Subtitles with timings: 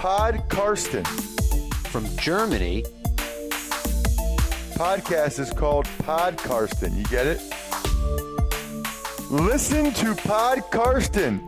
[0.00, 1.04] Pod Karsten.
[1.92, 2.84] From Germany.
[4.72, 6.96] Podcast is called Pod Karsten.
[6.96, 7.42] You get it?
[9.30, 11.42] Listen to Pod Karsten.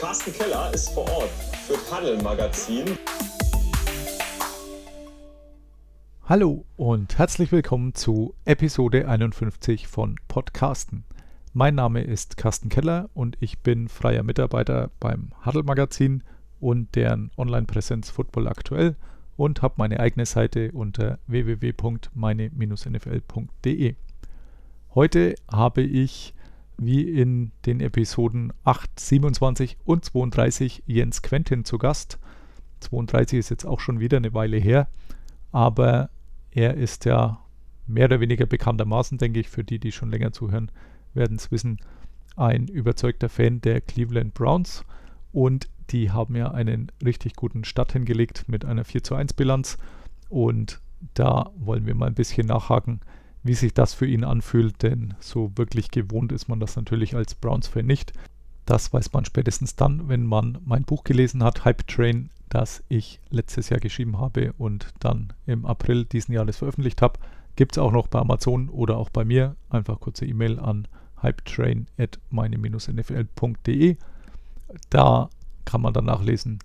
[0.00, 1.30] Carsten Keller ist vor Ort
[1.68, 2.98] für Paddel Magazin.
[6.28, 11.04] Hallo und herzlich willkommen zu Episode 51 von Podcasten.
[11.54, 16.22] Mein Name ist Carsten Keller und ich bin freier Mitarbeiter beim Huddle Magazin
[16.60, 18.96] und deren Online-Präsenz Football aktuell
[19.36, 23.94] und habe meine eigene Seite unter www.meine-nfl.de.
[24.94, 26.32] Heute habe ich
[26.78, 32.18] wie in den Episoden 8, 27 und 32 Jens Quentin zu Gast.
[32.80, 34.88] 32 ist jetzt auch schon wieder eine Weile her,
[35.50, 36.08] aber
[36.50, 37.42] er ist ja
[37.86, 40.70] mehr oder weniger bekanntermaßen, denke ich, für die, die schon länger zuhören,
[41.14, 41.78] werden es wissen,
[42.36, 44.84] ein überzeugter Fan der Cleveland Browns
[45.32, 49.78] und die haben ja einen richtig guten Start hingelegt mit einer 4 zu 1 Bilanz
[50.28, 50.80] und
[51.14, 53.00] da wollen wir mal ein bisschen nachhaken,
[53.42, 57.34] wie sich das für ihn anfühlt, denn so wirklich gewohnt ist man das natürlich als
[57.34, 58.12] Browns-Fan nicht.
[58.66, 63.20] Das weiß man spätestens dann, wenn man mein Buch gelesen hat, Hype Train, das ich
[63.30, 67.18] letztes Jahr geschrieben habe und dann im April diesen Jahres veröffentlicht habe.
[67.56, 69.56] Gibt es auch noch bei Amazon oder auch bei mir.
[69.68, 70.86] Einfach kurze E-Mail an
[71.22, 73.96] hypetrain at meine-nfl.de.
[74.90, 75.30] Da
[75.64, 76.58] kann man dann nachlesen,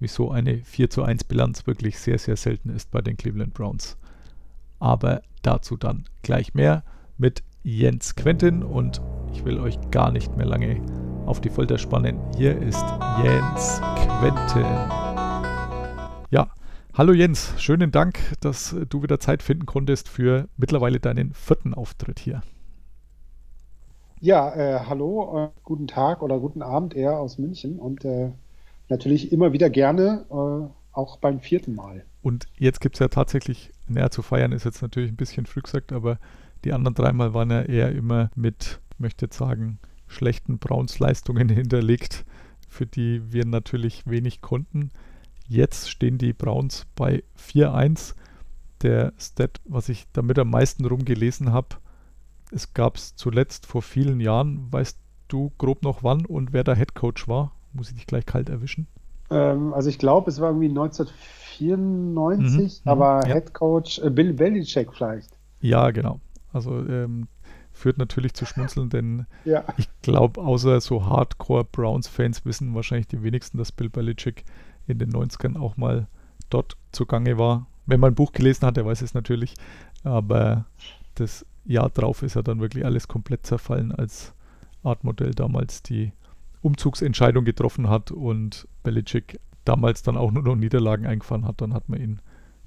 [0.00, 3.96] wieso eine 4 zu 1 Bilanz wirklich sehr, sehr selten ist bei den Cleveland Browns.
[4.78, 6.84] Aber dazu dann gleich mehr
[7.16, 9.00] mit Jens Quentin und
[9.32, 10.80] ich will euch gar nicht mehr lange
[11.26, 12.18] auf die Folter spannen.
[12.36, 12.84] Hier ist
[13.22, 13.80] Jens
[14.18, 14.64] Quentin.
[16.30, 16.48] Ja,
[16.92, 22.18] hallo Jens, schönen Dank, dass du wieder Zeit finden konntest für mittlerweile deinen vierten Auftritt
[22.18, 22.42] hier.
[24.24, 28.30] Ja, äh, hallo, äh, guten Tag oder guten Abend eher aus München und äh,
[28.88, 32.06] natürlich immer wieder gerne, äh, auch beim vierten Mal.
[32.22, 35.60] Und jetzt gibt es ja tatsächlich, näher zu feiern ist jetzt natürlich ein bisschen früh
[35.60, 36.18] gesagt, aber
[36.64, 42.24] die anderen dreimal waren ja eher immer mit, möchte jetzt sagen, schlechten Browns-Leistungen hinterlegt,
[42.66, 44.90] für die wir natürlich wenig konnten.
[45.48, 48.14] Jetzt stehen die Browns bei 4-1.
[48.80, 51.76] Der Stat, was ich damit am meisten rumgelesen habe,
[52.54, 54.72] es gab es zuletzt vor vielen Jahren.
[54.72, 54.96] Weißt
[55.28, 57.52] du grob noch wann und wer da Head Coach war?
[57.72, 58.86] Muss ich dich gleich kalt erwischen?
[59.30, 63.34] Ähm, also ich glaube, es war irgendwie 1994, mhm, aber ja.
[63.34, 65.36] Head Coach äh, Bill Belichick vielleicht.
[65.60, 66.20] Ja, genau.
[66.52, 67.26] Also ähm,
[67.72, 69.64] führt natürlich zu Schmunzeln, denn ja.
[69.76, 74.44] ich glaube, außer so Hardcore Browns-Fans wissen wahrscheinlich die wenigsten, dass Bill Belichick
[74.86, 76.06] in den 90ern auch mal
[76.50, 77.66] dort zugange war.
[77.86, 79.54] Wenn man ein Buch gelesen hat, der weiß es natürlich.
[80.04, 80.66] Aber
[81.16, 84.34] das Jahr drauf ist ja dann wirklich alles komplett zerfallen, als
[84.82, 86.12] Artmodell damals die
[86.62, 91.88] Umzugsentscheidung getroffen hat und Belichick damals dann auch nur noch Niederlagen eingefahren hat, dann hat
[91.88, 92.20] man ihn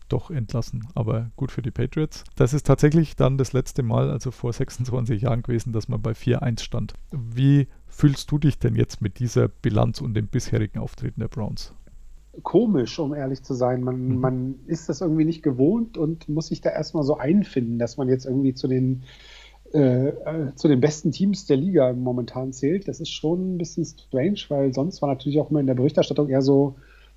[0.09, 0.87] doch entlassen.
[0.95, 2.23] Aber gut für die Patriots.
[2.35, 6.11] Das ist tatsächlich dann das letzte Mal, also vor 26 Jahren gewesen, dass man bei
[6.11, 6.93] 4-1 stand.
[7.11, 11.73] Wie fühlst du dich denn jetzt mit dieser Bilanz und dem bisherigen Auftreten der Browns?
[12.43, 13.81] Komisch, um ehrlich zu sein.
[13.81, 14.19] Man, mhm.
[14.19, 18.09] man ist das irgendwie nicht gewohnt und muss sich da erstmal so einfinden, dass man
[18.09, 19.03] jetzt irgendwie zu den
[19.73, 22.87] äh, äh, zu den besten Teams der Liga momentan zählt.
[22.87, 26.29] Das ist schon ein bisschen strange, weil sonst war natürlich auch immer in der Berichterstattung
[26.29, 26.75] eher so,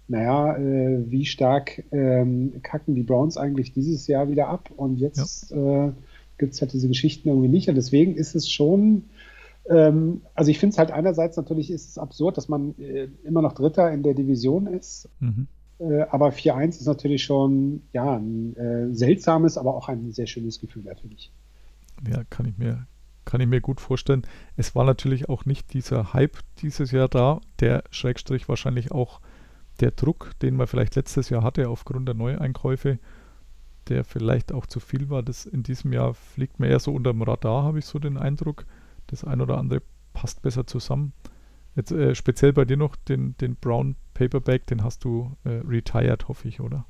[0.09, 5.53] naja, äh, wie stark ähm, kacken die Browns eigentlich dieses Jahr wieder ab und jetzt
[5.53, 5.87] ja.
[5.87, 5.93] äh,
[6.39, 7.69] gibt es halt diese Geschichten irgendwie nicht.
[7.69, 9.05] Und deswegen ist es schon,
[9.69, 13.43] ähm, also ich finde es halt einerseits natürlich ist es absurd, dass man äh, immer
[13.43, 15.09] noch Dritter in der Division ist.
[15.21, 15.47] Mhm.
[15.79, 20.61] Äh, aber 4-1 ist natürlich schon ja, ein äh, seltsames, aber auch ein sehr schönes
[20.61, 21.33] Gefühl natürlich.
[22.09, 22.87] Ja, kann ich mir
[23.25, 24.23] kann ich mir gut vorstellen.
[24.57, 29.21] Es war natürlich auch nicht dieser Hype dieses Jahr da, der Schrägstrich wahrscheinlich auch
[29.81, 32.99] der Druck, den man vielleicht letztes Jahr hatte aufgrund der Neueinkäufe,
[33.89, 35.23] der vielleicht auch zu viel war.
[35.23, 38.17] Das in diesem Jahr fliegt mir eher so unter dem Radar, habe ich so den
[38.17, 38.67] Eindruck.
[39.11, 39.83] Das ein oder andere
[40.13, 41.13] passt besser zusammen.
[41.77, 46.29] Jetzt äh, speziell bei dir noch den, den Brown Paperback, den hast du äh, retired,
[46.29, 46.85] hoffe ich, oder?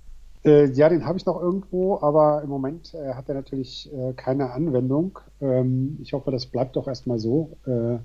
[0.44, 4.14] Äh, ja, den habe ich noch irgendwo, aber im Moment äh, hat er natürlich äh,
[4.14, 5.18] keine Anwendung.
[5.40, 7.58] Ähm, ich hoffe, das bleibt doch erstmal so.
[7.66, 7.98] Äh,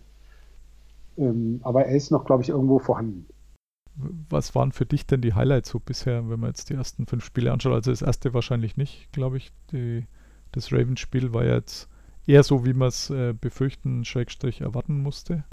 [1.17, 3.25] ähm, aber er ist noch, glaube ich, irgendwo vorhanden.
[3.95, 7.23] Was waren für dich denn die Highlights so bisher, wenn man jetzt die ersten fünf
[7.23, 7.73] Spiele anschaut?
[7.73, 9.53] Also das erste wahrscheinlich nicht, glaube ich.
[9.71, 10.05] Die,
[10.51, 11.87] das Ravens-Spiel war jetzt
[12.27, 15.43] eher so, wie man es äh, befürchten, Schrägstrich erwarten musste.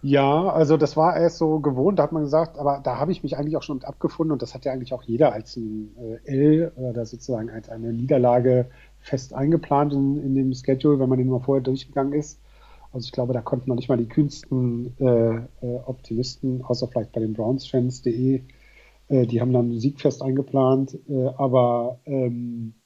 [0.00, 3.24] Ja, also das war erst so gewohnt, da hat man gesagt, aber da habe ich
[3.24, 5.90] mich eigentlich auch schon mit abgefunden und das hat ja eigentlich auch jeder als ein
[5.98, 8.70] äh, L oder sozusagen als eine Niederlage
[9.00, 12.40] fest eingeplant in, in dem Schedule, wenn man den mal vorher durchgegangen ist.
[12.92, 15.36] Also ich glaube, da konnten noch nicht mal die kühnsten äh,
[15.66, 18.42] äh, Optimisten, außer vielleicht bei den Browns-Fans.de,
[19.08, 22.77] äh, die haben dann ein Siegfest eingeplant, äh, aber ähm, äh,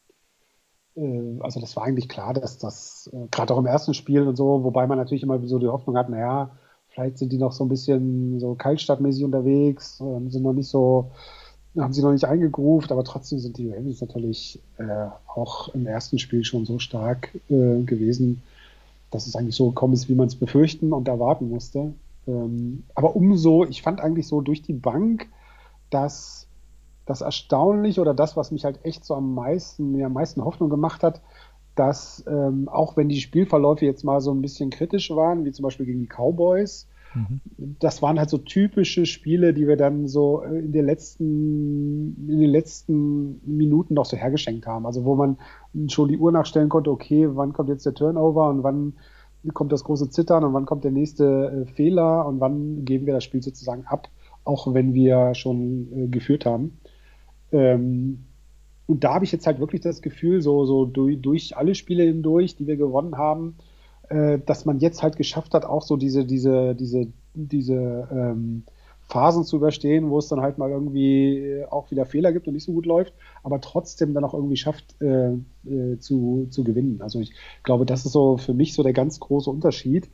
[1.41, 4.65] also das war eigentlich klar, dass das äh, gerade auch im ersten Spiel und so,
[4.65, 6.51] wobei man natürlich immer so die Hoffnung hat, naja,
[6.89, 11.11] vielleicht sind die noch so ein bisschen so kaltstadtmäßig unterwegs, sind noch nicht so
[11.81, 16.19] haben sie noch nicht eingegruft, aber trotzdem sind die Ravens natürlich äh, auch im ersten
[16.19, 18.43] Spiel schon so stark äh, gewesen,
[19.11, 21.95] dass es eigentlich so gekommen ist, wie man es befürchten und erwarten musste.
[22.27, 25.29] Ähm, aber umso, ich fand eigentlich so durch die Bank,
[25.89, 26.47] dass
[27.07, 30.71] das erstaunlich oder das, was mich halt echt so am meisten, mir am meisten Hoffnung
[30.71, 31.21] gemacht hat,
[31.75, 35.63] dass ähm, auch wenn die Spielverläufe jetzt mal so ein bisschen kritisch waren, wie zum
[35.63, 37.41] Beispiel gegen die Cowboys, Mhm.
[37.79, 42.41] Das waren halt so typische Spiele, die wir dann so äh, in, den letzten, in
[42.41, 44.87] den letzten Minuten noch so hergeschenkt haben.
[44.87, 45.39] Also wo man
[45.89, 48.95] schon die Uhr nachstellen konnte, okay, wann kommt jetzt der Turnover und wann
[49.53, 53.15] kommt das große Zittern und wann kommt der nächste äh, Fehler und wann geben wir
[53.15, 54.09] das Spiel sozusagen ab,
[54.45, 56.79] auch wenn wir schon äh, geführt haben.
[57.53, 58.25] Ähm,
[58.87, 62.03] und da habe ich jetzt halt wirklich das Gefühl, so, so durch, durch alle Spiele
[62.05, 63.57] hindurch, die wir gewonnen haben,
[64.09, 68.65] äh, dass man jetzt halt geschafft hat, auch so diese, diese, diese, diese ähm,
[69.13, 72.65] Phasen zu überstehen, wo es dann halt mal irgendwie auch wieder Fehler gibt und nicht
[72.65, 73.13] so gut läuft,
[73.43, 75.33] aber trotzdem dann auch irgendwie schafft äh,
[75.67, 77.01] äh, zu, zu gewinnen.
[77.03, 77.33] Also ich
[77.63, 80.09] glaube, das ist so für mich so der ganz große Unterschied,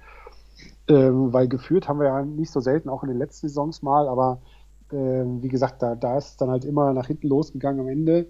[0.88, 4.08] ähm, weil geführt haben wir ja nicht so selten, auch in den letzten Saisons mal,
[4.08, 4.57] aber äh,
[4.90, 8.26] wie gesagt, da, da ist es dann halt immer nach hinten losgegangen am Ende.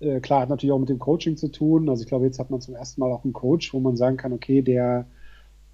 [0.00, 1.88] Äh, klar, hat natürlich auch mit dem Coaching zu tun.
[1.88, 4.16] Also ich glaube, jetzt hat man zum ersten Mal auch einen Coach, wo man sagen
[4.16, 5.06] kann, okay, der,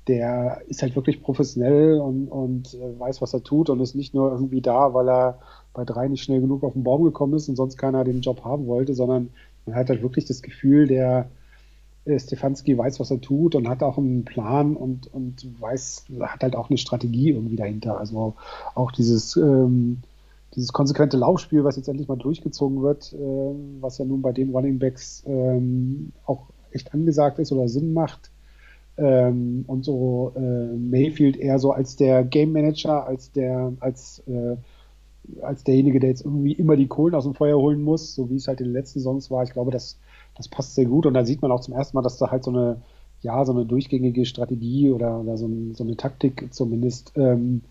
[0.09, 4.15] der ist halt wirklich professionell und, und äh, weiß, was er tut und ist nicht
[4.15, 5.39] nur irgendwie da, weil er
[5.73, 8.45] bei drei nicht schnell genug auf den Baum gekommen ist und sonst keiner den Job
[8.45, 9.31] haben wollte, sondern
[9.67, 11.29] man hat halt wirklich das Gefühl, der
[12.05, 16.43] äh, Stefanski weiß, was er tut und hat auch einen Plan und, und weiß, hat
[16.43, 17.99] halt auch eine Strategie irgendwie dahinter.
[17.99, 18.35] Also
[18.75, 20.03] auch dieses ähm,
[20.55, 24.51] dieses konsequente Laufspiel, was jetzt endlich mal durchgezogen wird, äh, was ja nun bei den
[24.51, 28.31] Running Backs ähm, auch echt angesagt ist oder Sinn macht.
[28.97, 34.57] Ähm, und so äh, Mayfield eher so als der Game Manager, als der, als, äh,
[35.43, 38.37] als derjenige, der jetzt irgendwie immer die Kohlen aus dem Feuer holen muss, so wie
[38.37, 39.43] es halt in den letzten Saisons war.
[39.43, 39.99] Ich glaube, das,
[40.37, 41.07] das passt sehr gut.
[41.07, 42.83] Und da sieht man auch zum ersten Mal, dass da halt so eine,
[43.21, 47.63] ja, so eine durchgängige Strategie oder, oder so, ein, so eine Taktik zumindest ähm,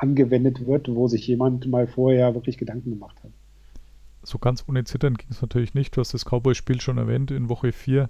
[0.00, 3.30] angewendet wird, wo sich jemand mal vorher wirklich Gedanken gemacht hat.
[4.22, 5.96] So ganz ohne Zittern ging es natürlich nicht.
[5.96, 8.08] Du hast das Cowboy-Spiel schon erwähnt in Woche 4.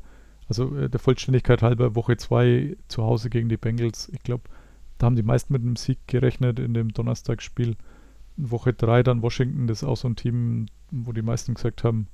[0.48, 4.08] Also äh, der Vollständigkeit halber Woche 2 zu Hause gegen die Bengals.
[4.12, 4.44] Ich glaube,
[4.98, 7.76] da haben die meisten mit einem Sieg gerechnet in dem Donnerstagsspiel.
[8.36, 12.06] Woche 3 dann Washington, das ist auch so ein Team, wo die meisten gesagt haben,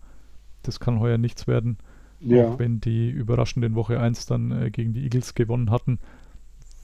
[0.63, 1.79] das kann heuer nichts werden.
[2.21, 2.49] Ja.
[2.49, 5.99] Auch wenn die überraschend in Woche 1 dann äh, gegen die Eagles gewonnen hatten.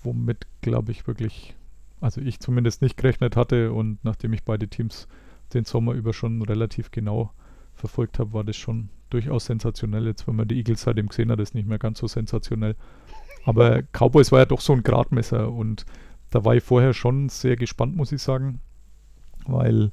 [0.03, 1.55] Womit, glaube ich, wirklich
[2.03, 5.07] also ich zumindest nicht gerechnet hatte und nachdem ich beide Teams
[5.55, 7.33] den Sommer über schon relativ genau
[7.75, 10.07] verfolgt habe, war das schon durchaus sensationell.
[10.07, 12.75] Jetzt, wenn man die Eagles seitdem gesehen hat, ist nicht mehr ganz so sensationell.
[13.45, 15.87] Aber Cowboys war ja doch so ein Gradmesser und
[16.31, 18.61] da war ich vorher schon sehr gespannt, muss ich sagen,
[19.47, 19.93] weil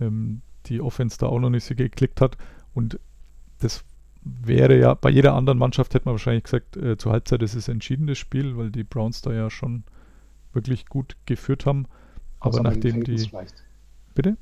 [0.00, 2.36] ähm, die Offense da auch noch nicht so geklickt hat
[2.74, 3.00] und
[3.60, 3.84] das
[4.22, 7.68] wäre ja, bei jeder anderen Mannschaft hätte man wahrscheinlich gesagt, äh, zur Halbzeit ist es
[7.68, 9.84] entschieden, das Spiel, weil die Browns da ja schon
[10.58, 11.86] wirklich gut geführt haben.
[12.40, 13.18] Aber nachdem die.
[13.18, 13.64] Vielleicht.
[14.14, 14.36] Bitte?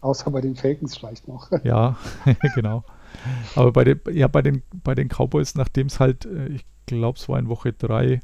[0.00, 1.50] Außer bei den Falcons vielleicht noch.
[1.64, 1.96] Ja,
[2.54, 2.84] genau.
[3.54, 7.18] Aber bei den, ja, bei den, bei den Cowboys, nachdem es halt, äh, ich glaube,
[7.18, 8.20] es war in Woche 3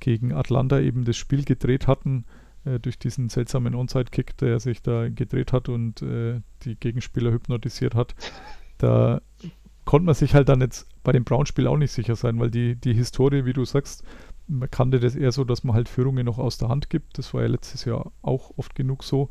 [0.00, 2.24] gegen Atlanta eben das Spiel gedreht hatten,
[2.64, 7.94] äh, durch diesen seltsamen Onside-Kick, der sich da gedreht hat und äh, die Gegenspieler hypnotisiert
[7.94, 8.14] hat,
[8.78, 9.20] da
[9.84, 12.76] konnte man sich halt dann jetzt bei dem Brown-Spiel auch nicht sicher sein, weil die,
[12.76, 14.04] die Historie, wie du sagst,
[14.48, 17.18] man kannte das eher so, dass man halt Führungen noch aus der Hand gibt.
[17.18, 19.28] Das war ja letztes Jahr auch oft genug so.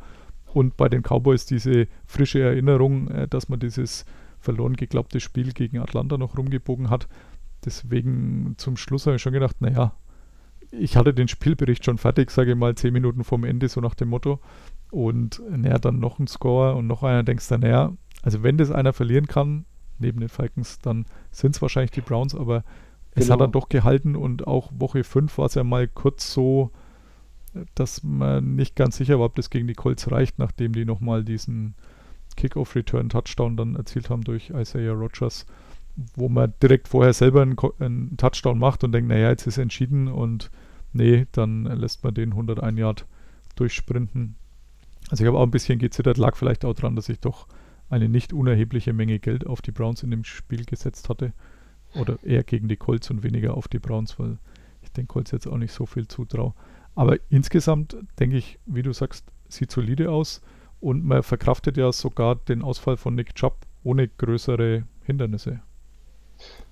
[0.53, 4.05] Und bei den Cowboys diese frische Erinnerung, äh, dass man dieses
[4.39, 7.07] verloren geglaubte Spiel gegen Atlanta noch rumgebogen hat.
[7.65, 9.93] Deswegen zum Schluss habe ich schon gedacht, naja,
[10.71, 13.95] ich hatte den Spielbericht schon fertig, sage ich mal, zehn Minuten vorm Ende, so nach
[13.95, 14.39] dem Motto.
[14.91, 18.71] Und naja, dann noch ein Score und noch einer, denkst du, naja, also wenn das
[18.71, 19.65] einer verlieren kann,
[19.99, 22.63] neben den Falcons, dann sind es wahrscheinlich die Browns, aber
[23.17, 23.33] es genau.
[23.33, 26.71] hat dann doch gehalten und auch Woche 5 war es ja mal kurz so,
[27.75, 31.23] dass man nicht ganz sicher war, ob das gegen die Colts reicht, nachdem die nochmal
[31.23, 31.73] diesen
[32.35, 35.47] Kickoff-Return-Touchdown dann erzielt haben durch Isaiah Rogers,
[36.15, 40.07] wo man direkt vorher selber einen, einen Touchdown macht und denkt, naja, jetzt ist entschieden
[40.07, 40.51] und
[40.93, 43.05] nee, dann lässt man den 101 Yard
[43.55, 44.35] durchsprinten.
[45.09, 47.47] Also ich habe auch ein bisschen gezittert, lag vielleicht auch daran, dass ich doch
[47.89, 51.33] eine nicht unerhebliche Menge Geld auf die Browns in dem Spiel gesetzt hatte.
[51.95, 54.37] Oder eher gegen die Colts und weniger auf die Browns, weil
[54.81, 56.53] ich den Colts jetzt auch nicht so viel zutraue.
[56.95, 60.41] Aber insgesamt denke ich, wie du sagst, sieht solide aus
[60.79, 65.59] und man verkraftet ja sogar den Ausfall von Nick Chubb ohne größere Hindernisse.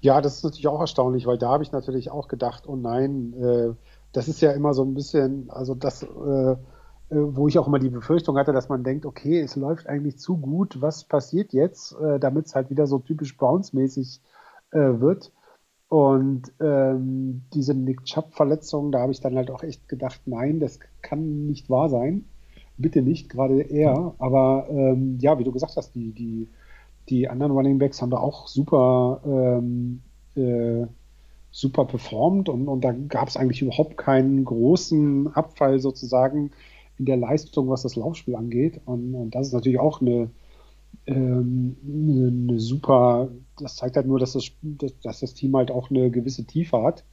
[0.02, 3.34] Ja, das ist natürlich auch erstaunlich, weil da habe ich natürlich auch gedacht, oh nein,
[3.34, 3.74] äh,
[4.14, 6.56] das ist ja immer so ein bisschen, also das, äh, äh,
[7.10, 10.38] wo ich auch immer die Befürchtung hatte, dass man denkt, okay, es läuft eigentlich zu
[10.38, 14.35] gut, was passiert jetzt, äh, damit es halt wieder so typisch Browns-mäßig äh,
[14.76, 15.32] wird.
[15.88, 20.80] Und ähm, diese Nick Chubb-Verletzung, da habe ich dann halt auch echt gedacht, nein, das
[21.02, 22.26] kann nicht wahr sein.
[22.78, 24.16] Bitte nicht, gerade er.
[24.18, 26.50] Aber ähm, ja, wie du gesagt hast, die, die,
[27.10, 30.02] die anderen Running Backs haben da auch super, ähm,
[30.36, 30.88] äh,
[31.52, 36.52] super performt und, und da gab es eigentlich überhaupt keinen großen Abfall sozusagen
[36.98, 38.82] in der Leistung, was das Laufspiel angeht.
[38.86, 40.30] Und, und das ist natürlich auch eine,
[41.06, 44.52] ähm, eine, eine, super, das zeigt halt nur, dass das,
[45.04, 47.04] dass das Team halt auch eine gewisse Tiefe hat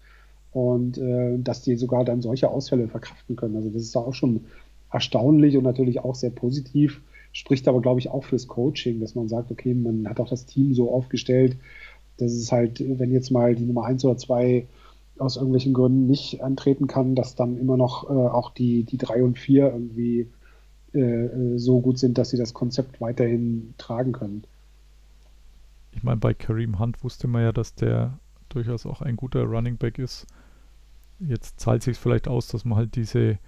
[0.52, 3.56] und äh, dass die sogar dann solche Ausfälle verkraften können.
[3.56, 4.44] Also das ist auch schon
[4.90, 7.00] erstaunlich und natürlich auch sehr positiv,
[7.32, 10.46] spricht aber, glaube ich, auch fürs Coaching, dass man sagt, okay, man hat auch das
[10.46, 11.56] Team so aufgestellt,
[12.18, 14.66] dass es halt, wenn jetzt mal die Nummer 1 oder 2
[15.18, 19.22] aus irgendwelchen Gründen nicht antreten kann, dass dann immer noch äh, auch die, die 3
[19.22, 20.28] und 4 irgendwie
[20.94, 24.44] äh, äh, so gut sind, dass sie das Konzept weiterhin tragen können.
[25.92, 28.18] Ich meine, bei Kareem Hunt wusste man ja, dass der
[28.50, 30.26] durchaus auch ein guter Running Back ist.
[31.18, 33.38] Jetzt zahlt sich vielleicht aus, dass man halt diese,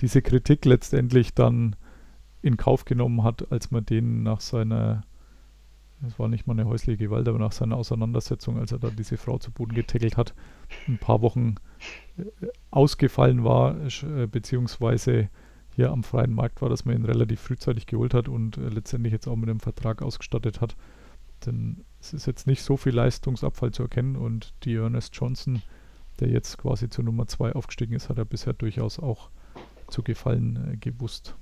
[0.00, 1.76] diese Kritik letztendlich dann
[2.40, 5.02] in Kauf genommen hat, als man den nach seiner,
[6.06, 9.16] es war nicht mal eine häusliche Gewalt, aber nach seiner Auseinandersetzung, als er da diese
[9.16, 10.34] Frau zu Boden getackelt hat,
[10.88, 11.56] ein paar Wochen
[12.16, 12.24] äh,
[12.70, 13.76] ausgefallen war,
[14.30, 15.28] beziehungsweise
[15.74, 19.12] hier am freien Markt war, dass man ihn relativ frühzeitig geholt hat und äh, letztendlich
[19.12, 20.76] jetzt auch mit einem Vertrag ausgestattet hat.
[21.46, 25.62] Denn es ist jetzt nicht so viel Leistungsabfall zu erkennen und die Ernest Johnson,
[26.20, 29.30] der jetzt quasi zur Nummer 2 aufgestiegen ist, hat er bisher durchaus auch
[29.88, 31.34] zu gefallen äh, gewusst.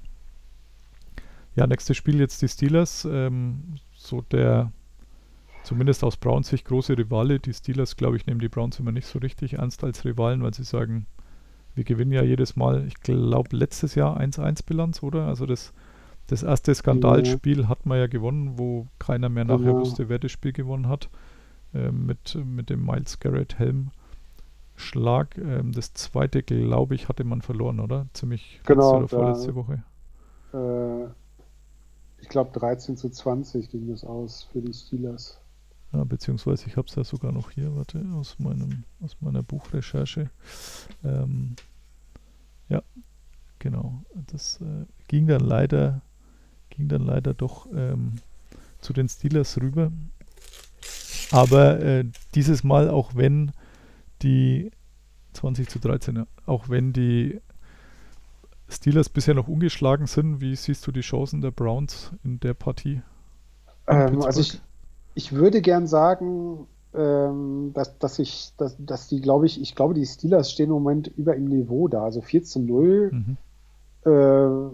[1.54, 3.06] Ja, nächstes Spiel jetzt die Steelers.
[3.10, 4.72] Ähm, so der,
[5.62, 7.38] zumindest aus Browns Sicht, große Rivale.
[7.38, 10.54] Die Steelers, glaube ich, nehmen die Browns immer nicht so richtig ernst als Rivalen, weil
[10.54, 11.06] sie sagen,
[11.74, 15.26] wir gewinnen ja jedes Mal, ich glaube, letztes Jahr 1-1 Bilanz, oder?
[15.26, 15.72] Also das,
[16.26, 19.80] das erste Skandalspiel hat man ja gewonnen, wo keiner mehr nachher Genau.
[19.80, 21.10] wusste, wer das Spiel gewonnen hat.
[21.74, 23.92] Ähm, mit, mit dem Miles Garrett Helm.
[24.76, 25.38] Schlag.
[25.38, 28.06] Ähm, das zweite, glaube ich, hatte man verloren, oder?
[28.14, 29.84] Ziemlich Genau, oder vorletzte Woche.
[30.54, 31.04] Äh,
[32.22, 35.41] ich glaube 13 zu 20 ging das aus für die Steelers.
[35.92, 40.30] Ja, beziehungsweise ich habe es ja sogar noch hier, warte, aus meinem, aus meiner Buchrecherche.
[41.04, 41.56] Ähm,
[42.68, 42.82] ja,
[43.58, 44.02] genau.
[44.28, 46.00] Das äh, ging dann leider,
[46.70, 48.14] ging dann leider doch ähm,
[48.80, 49.92] zu den Steelers rüber.
[51.30, 53.52] Aber äh, dieses Mal, auch wenn
[54.22, 54.70] die
[55.34, 57.40] 20 zu 13, ja, auch wenn die
[58.68, 63.02] Steelers bisher noch ungeschlagen sind, wie siehst du die Chancen der Browns in der Partie?
[63.86, 64.60] in Ähm, also ich,
[65.14, 69.94] ich würde gern sagen, ähm, dass, dass ich, dass, dass die, glaube ich, ich glaube,
[69.94, 72.04] die Steelers stehen im Moment über im Niveau da.
[72.04, 73.10] Also 4 zu 0.
[73.12, 73.36] Mhm.
[74.04, 74.70] Äh,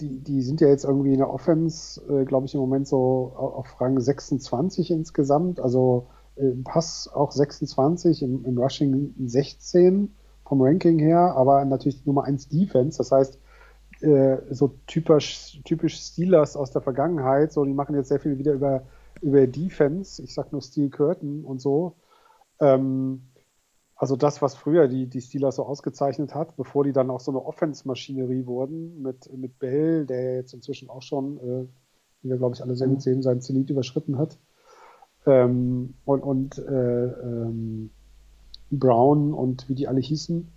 [0.00, 3.32] die, die sind ja jetzt irgendwie in der Offense, äh, glaube ich, im Moment so
[3.36, 5.60] au- auf Rang 26 insgesamt.
[5.60, 10.12] Also äh, im Pass auch 26, im, im Rushing 16
[10.44, 12.98] vom Ranking her, aber natürlich Nummer 1 Defense.
[12.98, 13.38] Das heißt,
[14.00, 18.52] äh, so typisch, typisch Steelers aus der Vergangenheit, so die machen jetzt sehr viel wieder
[18.52, 18.82] über,
[19.20, 20.22] über Defense.
[20.22, 21.96] Ich sag nur Steel Curtain und so.
[22.60, 23.22] Ähm,
[23.96, 27.30] also das, was früher die, die Steelers so ausgezeichnet hat, bevor die dann auch so
[27.30, 31.66] eine Offense-Maschinerie wurden mit, mit Bell, der jetzt inzwischen auch schon, äh,
[32.22, 34.38] wie wir glaube ich alle sehr gut sehen, seinen Zenit überschritten hat.
[35.24, 37.90] Ähm, und und äh, ähm,
[38.72, 40.48] Brown und wie die alle hießen.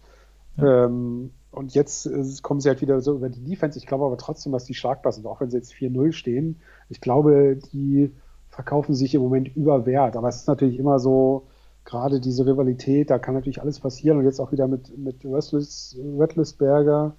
[0.57, 3.77] Ähm, und jetzt äh, kommen sie halt wieder so über die Defense.
[3.77, 6.61] Ich glaube aber trotzdem, dass die schlagbar sind, auch wenn sie jetzt 4-0 stehen.
[6.89, 8.11] Ich glaube, die
[8.55, 10.15] verkaufen sich im Moment über Wert.
[10.15, 11.47] Aber es ist natürlich immer so,
[11.83, 14.17] gerade diese Rivalität, da kann natürlich alles passieren.
[14.17, 17.15] Und jetzt auch wieder mit, mit Wettlesberger,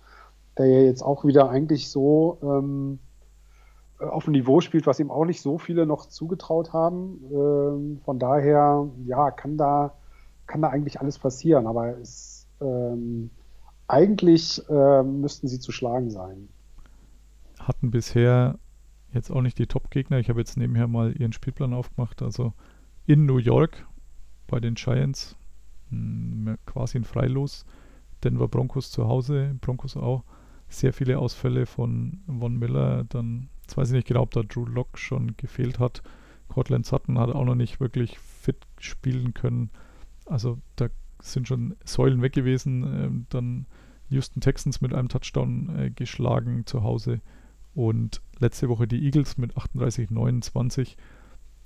[0.56, 2.98] der ja jetzt auch wieder eigentlich so ähm,
[3.98, 7.20] auf dem Niveau spielt, was ihm auch nicht so viele noch zugetraut haben.
[7.30, 9.92] Ähm, von daher, ja, kann da,
[10.46, 11.66] kann da eigentlich alles passieren.
[11.66, 13.30] Aber es, ähm,
[13.88, 16.48] eigentlich ähm, müssten sie zu schlagen sein.
[17.60, 18.58] hatten bisher
[19.12, 20.18] jetzt auch nicht die Top-Gegner.
[20.18, 22.22] Ich habe jetzt nebenher mal ihren Spielplan aufgemacht.
[22.22, 22.52] Also
[23.06, 23.86] in New York
[24.46, 25.36] bei den Giants
[25.90, 27.64] mh, quasi ein Freilos.
[28.24, 30.24] Denver Broncos zu Hause, Broncos auch.
[30.68, 33.04] Sehr viele Ausfälle von Von Miller.
[33.04, 36.02] Dann, jetzt weiß ich nicht genau, ob da Drew Lock schon gefehlt hat.
[36.48, 39.70] Cortland Sutton hat auch noch nicht wirklich fit spielen können.
[40.26, 40.88] Also da
[41.20, 42.82] sind schon Säulen weg gewesen.
[42.82, 43.66] Ähm, dann
[44.08, 47.20] Houston Texans mit einem Touchdown äh, geschlagen zu Hause.
[47.76, 50.96] Und letzte Woche die Eagles mit 38-29.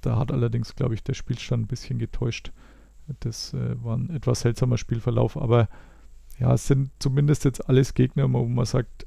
[0.01, 2.51] Da hat allerdings, glaube ich, der Spielstand ein bisschen getäuscht.
[3.21, 5.69] Das äh, war ein etwas seltsamer Spielverlauf, aber
[6.41, 9.07] ja, es sind zumindest jetzt alles Gegner, wo man sagt,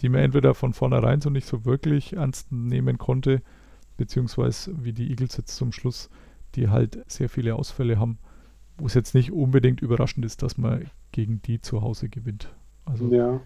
[0.00, 3.40] die man entweder von vornherein so nicht so wirklich ernst nehmen konnte,
[3.96, 6.10] beziehungsweise wie die Eagles jetzt zum Schluss,
[6.54, 8.18] die halt sehr viele Ausfälle haben,
[8.76, 12.54] wo es jetzt nicht unbedingt überraschend ist, dass man gegen die zu Hause gewinnt.
[12.84, 13.40] Also Ja.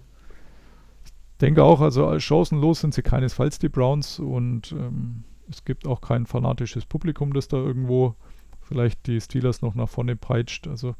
[1.40, 6.02] Ich denke auch, also chancenlos sind sie keinesfalls die Browns und ähm, es gibt auch
[6.02, 8.14] kein fanatisches Publikum, das da irgendwo
[8.60, 10.68] vielleicht die Steelers noch nach vorne peitscht.
[10.68, 10.96] Also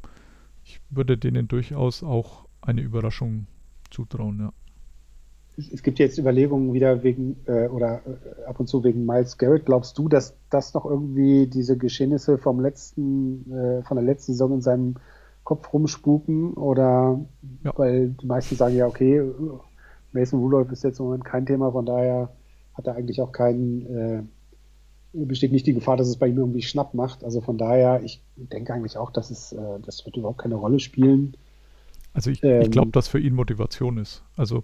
[0.63, 3.45] ich würde denen durchaus auch eine Überraschung
[3.91, 4.53] zutrauen, ja.
[5.57, 9.37] Es es gibt jetzt Überlegungen wieder wegen äh, oder äh, ab und zu wegen Miles
[9.37, 9.67] Garrett.
[9.67, 14.53] Glaubst du, dass das noch irgendwie diese Geschehnisse vom letzten, äh, von der letzten Saison
[14.53, 14.95] in seinem
[15.43, 16.53] Kopf rumspuken?
[16.55, 17.19] Oder
[17.63, 17.73] Ja.
[17.75, 19.21] weil die meisten sagen ja, okay,
[20.13, 22.29] Mason Rudolph ist jetzt im Moment kein Thema, von daher
[22.73, 24.23] hat er eigentlich auch keinen, äh,
[25.13, 27.23] besteht nicht die Gefahr, dass es bei ihm irgendwie schnapp macht.
[27.23, 30.79] Also von daher, ich denke eigentlich auch, dass es, äh, das wird überhaupt keine Rolle
[30.79, 31.35] spielen.
[32.13, 34.23] Also ich, Ähm, ich glaube, dass für ihn Motivation ist.
[34.35, 34.63] Also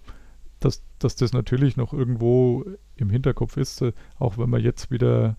[0.60, 5.38] dass, dass das natürlich noch irgendwo im Hinterkopf ist, äh, auch wenn man jetzt wieder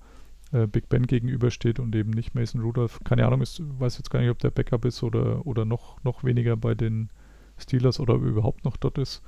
[0.52, 3.00] äh, Big Ben gegenübersteht und eben nicht Mason Rudolph.
[3.04, 6.24] Keine Ahnung, ich weiß jetzt gar nicht, ob der Backup ist oder, oder noch, noch
[6.24, 7.10] weniger bei den
[7.58, 9.22] Steelers oder er überhaupt noch dort ist.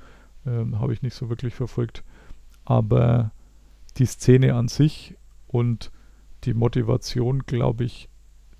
[0.45, 2.03] Ähm, Habe ich nicht so wirklich verfolgt.
[2.65, 3.31] Aber
[3.97, 5.15] die Szene an sich
[5.47, 5.91] und
[6.43, 8.09] die Motivation, glaube ich,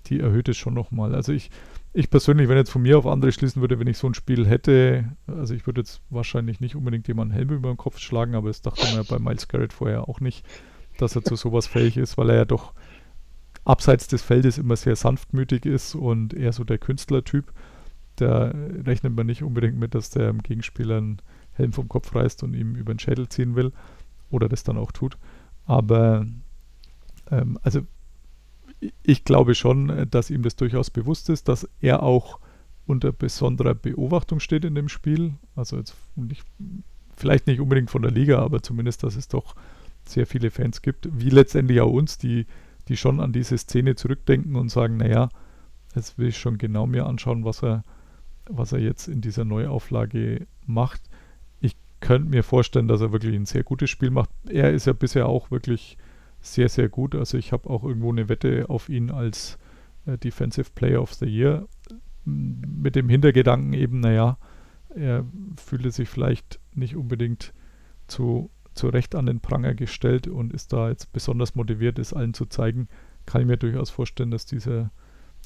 [0.06, 1.14] die erhöht es schon nochmal.
[1.14, 1.50] Also ich,
[1.92, 4.46] ich persönlich, wenn jetzt von mir auf andere schließen würde, wenn ich so ein Spiel
[4.46, 8.48] hätte, also ich würde jetzt wahrscheinlich nicht unbedingt jemanden Helm über den Kopf schlagen, aber
[8.48, 10.44] das dachte man ja bei Miles Garrett vorher auch nicht,
[10.98, 12.72] dass er zu sowas fähig ist, weil er ja doch
[13.64, 17.52] abseits des Feldes immer sehr sanftmütig ist und eher so der Künstlertyp.
[18.16, 18.52] Da
[18.84, 21.22] rechnet man nicht unbedingt mit, dass der Gegenspieler einen
[21.62, 23.72] Helm vom Kopf reißt und ihm über den Schädel ziehen will
[24.30, 25.16] oder das dann auch tut.
[25.64, 26.26] Aber
[27.30, 27.80] ähm, also
[29.02, 32.40] ich glaube schon, dass ihm das durchaus bewusst ist, dass er auch
[32.86, 35.34] unter besonderer Beobachtung steht in dem Spiel.
[35.54, 36.44] Also jetzt nicht,
[37.16, 39.54] vielleicht nicht unbedingt von der Liga, aber zumindest, dass es doch
[40.04, 42.46] sehr viele Fans gibt, wie letztendlich auch uns, die,
[42.88, 45.28] die schon an diese Szene zurückdenken und sagen, naja,
[45.94, 47.84] jetzt will ich schon genau mir anschauen, was er,
[48.46, 51.02] was er jetzt in dieser Neuauflage macht.
[52.02, 54.28] Könnte mir vorstellen, dass er wirklich ein sehr gutes Spiel macht.
[54.48, 55.96] Er ist ja bisher auch wirklich
[56.40, 57.14] sehr, sehr gut.
[57.14, 59.56] Also ich habe auch irgendwo eine Wette auf ihn als
[60.06, 61.68] äh, Defensive Player of the Year.
[62.26, 64.36] M- Mit dem Hintergedanken eben, naja,
[64.94, 65.24] er
[65.56, 67.54] fühlte sich vielleicht nicht unbedingt
[68.08, 72.34] zu, zu Recht an den Pranger gestellt und ist da jetzt besonders motiviert, es allen
[72.34, 72.88] zu zeigen.
[73.26, 74.90] Kann ich mir durchaus vorstellen, dass dieser,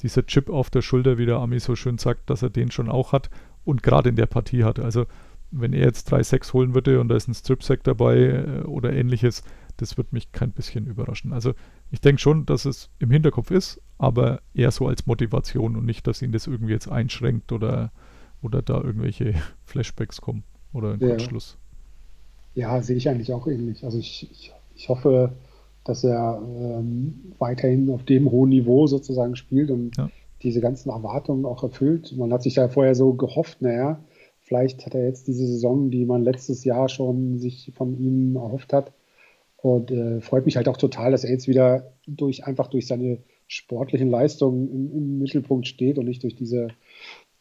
[0.01, 2.89] dieser Chip auf der Schulter, wie der Ami so schön sagt, dass er den schon
[2.89, 3.29] auch hat
[3.63, 4.79] und gerade in der Partie hat.
[4.79, 5.05] Also
[5.51, 9.43] wenn er jetzt 3-6 holen würde und da ist ein Strip-Sack dabei äh, oder ähnliches,
[9.77, 11.31] das wird mich kein bisschen überraschen.
[11.33, 11.53] Also
[11.91, 16.07] ich denke schon, dass es im Hinterkopf ist, aber eher so als Motivation und nicht,
[16.07, 17.91] dass ihn das irgendwie jetzt einschränkt oder,
[18.41, 21.09] oder da irgendwelche Flashbacks kommen oder ein Ja.
[21.09, 21.57] Kurzschluss.
[22.55, 23.83] Ja, sehe ich eigentlich auch ähnlich.
[23.83, 25.31] Also ich, ich, ich hoffe,
[25.85, 30.09] dass er ähm, weiterhin auf dem hohen Niveau sozusagen spielt und Ja.
[30.41, 32.15] diese ganzen Erwartungen auch erfüllt.
[32.17, 33.99] Man hat sich ja vorher so gehofft, naja,
[34.47, 38.73] vielleicht hat er jetzt diese Saison, die man letztes Jahr schon sich von ihm erhofft
[38.73, 38.91] hat.
[39.57, 43.19] Und äh, freut mich halt auch total, dass er jetzt wieder durch einfach durch seine
[43.47, 46.69] sportlichen Leistungen im, im Mittelpunkt steht und nicht durch diese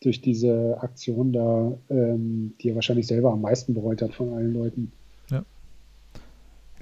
[0.03, 4.53] durch diese Aktion da, ähm, die er wahrscheinlich selber am meisten bereut hat von allen
[4.53, 4.93] Leuten.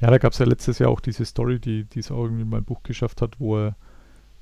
[0.00, 2.48] Ja, da gab es ja letztes Jahr auch diese Story, die, es auch irgendwie in
[2.48, 3.76] mein Buch geschafft hat, wo er,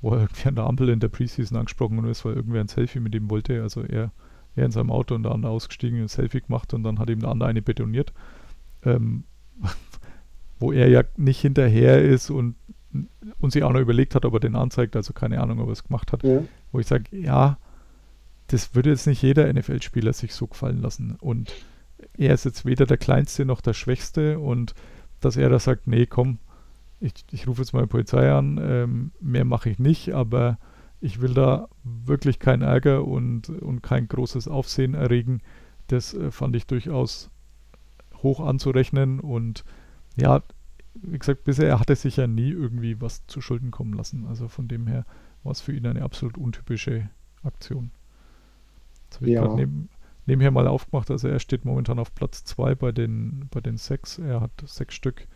[0.01, 2.99] wo er irgendwie an der Ampel in der Preseason angesprochen ist, weil irgendwer ein Selfie
[2.99, 3.61] mit ihm wollte.
[3.61, 4.11] Also er,
[4.55, 7.19] er in seinem Auto und der andere ausgestiegen, ein Selfie gemacht und dann hat ihm
[7.19, 8.13] der andere eine betoniert.
[8.83, 9.23] Ähm,
[10.59, 12.55] wo er ja nicht hinterher ist und,
[13.39, 15.73] und sich auch noch überlegt hat, ob er den anzeigt, also keine Ahnung, ob er
[15.73, 16.23] es gemacht hat.
[16.23, 16.41] Ja.
[16.71, 17.57] Wo ich sage, ja,
[18.47, 21.17] das würde jetzt nicht jeder NFL-Spieler sich so gefallen lassen.
[21.19, 21.51] Und
[22.17, 24.73] er ist jetzt weder der Kleinste noch der Schwächste und
[25.19, 26.39] dass er da sagt, nee, komm,
[26.99, 30.57] ich, ich rufe jetzt mal die Polizei an, ähm, mehr mache ich nicht, aber
[31.03, 35.41] ich will da wirklich keinen Ärger und, und kein großes Aufsehen erregen.
[35.87, 37.29] Das äh, fand ich durchaus
[38.19, 39.65] hoch anzurechnen und
[40.15, 40.41] ja,
[40.95, 44.25] wie gesagt, bisher hat er sich ja nie irgendwie was zu Schulden kommen lassen.
[44.27, 45.05] Also von dem her
[45.43, 47.09] war es für ihn eine absolut untypische
[47.43, 47.91] Aktion.
[49.03, 49.41] Jetzt habe ich Ja.
[49.41, 49.89] gerade neben,
[50.25, 54.19] nebenher mal aufgemacht, also er steht momentan auf Platz 2 bei den, bei den sechs.
[54.19, 55.27] Er hat sechs Stück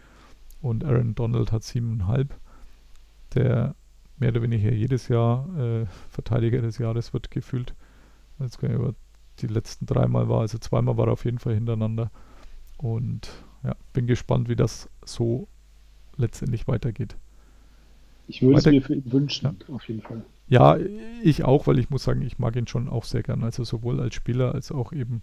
[0.61, 2.39] und Aaron Donald hat siebeneinhalb.
[3.33, 3.75] Der
[4.17, 7.73] mehr oder weniger jedes Jahr äh, Verteidiger des Jahres wird gefühlt.
[8.39, 8.93] Jetzt gar nicht, aber
[9.39, 12.11] die letzten dreimal war, also zweimal war er auf jeden Fall hintereinander.
[12.77, 13.29] Und
[13.63, 15.47] ja, bin gespannt, wie das so
[16.15, 17.15] letztendlich weitergeht.
[18.27, 20.23] Ich würde Weiter- es mir für ihn wünschen, auf jeden Fall.
[20.49, 20.77] Ja,
[21.23, 23.43] ich auch, weil ich muss sagen, ich mag ihn schon auch sehr gern.
[23.43, 25.21] Also sowohl als Spieler als auch eben,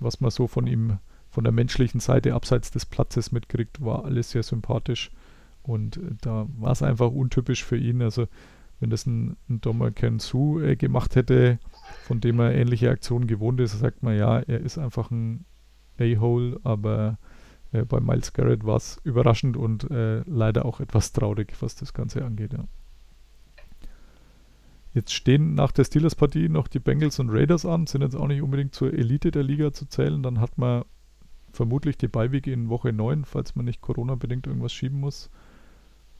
[0.00, 0.98] was man so von ihm,
[1.30, 5.10] von der menschlichen Seite abseits des Platzes mitkriegt, war alles sehr sympathisch.
[5.62, 8.02] Und äh, da war es einfach untypisch für ihn.
[8.02, 8.26] Also
[8.80, 11.58] wenn das ein, ein Dommer Su äh, gemacht hätte,
[12.04, 15.44] von dem er ähnliche Aktionen gewohnt ist, sagt man ja, er ist einfach ein
[15.98, 17.18] A-Hole, aber
[17.72, 21.92] äh, bei Miles Garrett war es überraschend und äh, leider auch etwas traurig, was das
[21.92, 22.54] Ganze angeht.
[22.54, 22.64] Ja.
[24.92, 28.42] Jetzt stehen nach der Steelers-Partie noch die Bengals und Raiders an, sind jetzt auch nicht
[28.42, 30.22] unbedingt zur Elite der Liga zu zählen.
[30.22, 30.84] Dann hat man
[31.52, 35.30] vermutlich die Beiweg in Woche 9, falls man nicht Corona-bedingt irgendwas schieben muss.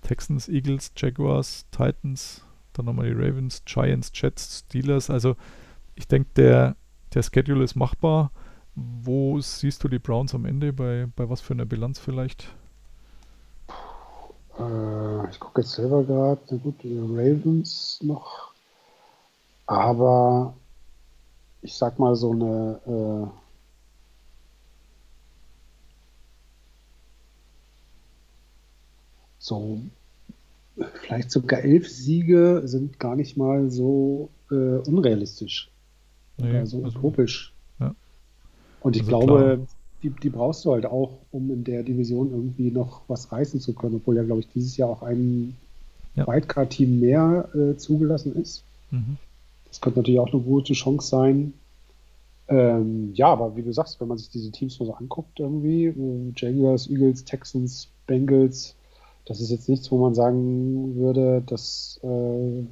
[0.03, 5.11] Texans, Eagles, Jaguars, Titans, dann nochmal die Ravens, Giants, Jets, Steelers.
[5.11, 5.37] Also
[5.95, 6.77] ich denke, der,
[7.15, 8.31] der Schedule ist machbar.
[8.75, 10.73] Wo siehst du die Browns am Ende?
[10.73, 12.55] Bei, bei was für einer Bilanz vielleicht?
[14.59, 18.53] Äh, ich gucke jetzt selber gerade, na gut, die Ravens noch.
[19.67, 20.55] Aber
[21.63, 23.50] ich sag mal so eine äh,
[29.41, 29.81] so
[31.03, 35.69] vielleicht sogar elf Siege sind gar nicht mal so äh, unrealistisch.
[36.39, 37.53] Nee, oder so also- utopisch.
[37.81, 37.95] ja.
[38.81, 39.59] Und ich Also glaube, klar.
[40.03, 43.75] die, die brauchst du halt auch, um in der Division irgendwie noch was reißen zu
[43.75, 45.57] können, obwohl ja, glaube ich, dieses Jahr auch ein
[46.15, 46.27] Ja.
[46.27, 48.63] Wildcard-Team mehr äh, zugelassen ist.
[48.91, 49.17] Mhm.
[49.69, 51.53] Das könnte natürlich auch eine gute Chance sein.
[52.49, 55.85] Ähm, ja, aber wie du sagst, wenn man sich diese Teams mal so anguckt, irgendwie,
[55.87, 58.75] äh, Jaguars, Eagles, Texans, Bengals,
[59.25, 62.65] das ist jetzt nichts, wo man sagen würde, das äh,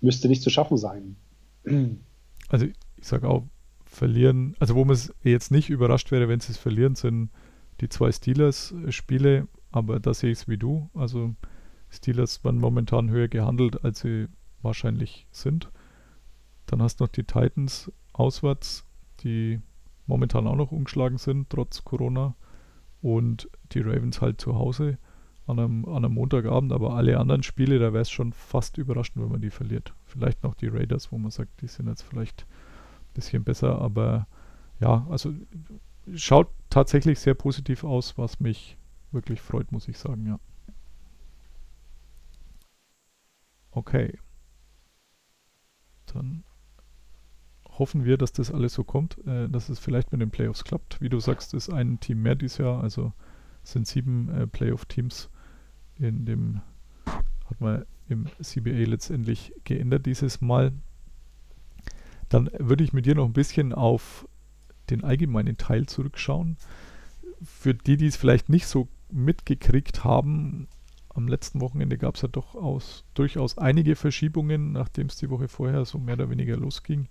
[0.00, 1.16] müsste nicht zu schaffen sein.
[2.48, 3.42] Also ich sage auch,
[3.84, 7.30] verlieren, also wo man jetzt nicht überrascht wäre, wenn sie es verlieren, sind
[7.80, 10.88] die zwei Steelers-Spiele, aber da sehe ich es wie du.
[10.94, 11.34] Also
[11.90, 14.28] Steelers werden momentan höher gehandelt, als sie
[14.62, 15.70] wahrscheinlich sind.
[16.66, 18.84] Dann hast du noch die Titans auswärts,
[19.24, 19.60] die
[20.06, 22.36] momentan auch noch umgeschlagen sind, trotz Corona.
[23.02, 24.98] Und die Ravens halt zu Hause
[25.46, 29.22] an einem, an einem Montagabend, aber alle anderen Spiele, da wäre es schon fast überraschend,
[29.22, 29.94] wenn man die verliert.
[30.04, 34.26] Vielleicht noch die Raiders, wo man sagt, die sind jetzt vielleicht ein bisschen besser, aber
[34.80, 35.32] ja, also
[36.14, 38.76] schaut tatsächlich sehr positiv aus, was mich
[39.12, 40.40] wirklich freut, muss ich sagen, ja.
[43.70, 44.18] Okay.
[46.06, 46.44] Dann
[47.78, 51.00] hoffen wir, dass das alles so kommt, äh, dass es vielleicht mit den Playoffs klappt.
[51.00, 53.12] Wie du sagst, ist ein Team mehr dieses Jahr, also
[53.62, 55.28] sind sieben äh, Playoff-Teams
[55.98, 56.60] in dem,
[57.04, 60.72] hat man im CBA letztendlich geändert dieses Mal.
[62.28, 64.28] Dann würde ich mit dir noch ein bisschen auf
[64.90, 66.56] den allgemeinen Teil zurückschauen.
[67.42, 70.68] Für die, die es vielleicht nicht so mitgekriegt haben,
[71.08, 75.48] am letzten Wochenende gab es ja doch aus, durchaus einige Verschiebungen, nachdem es die Woche
[75.48, 77.08] vorher so mehr oder weniger losging.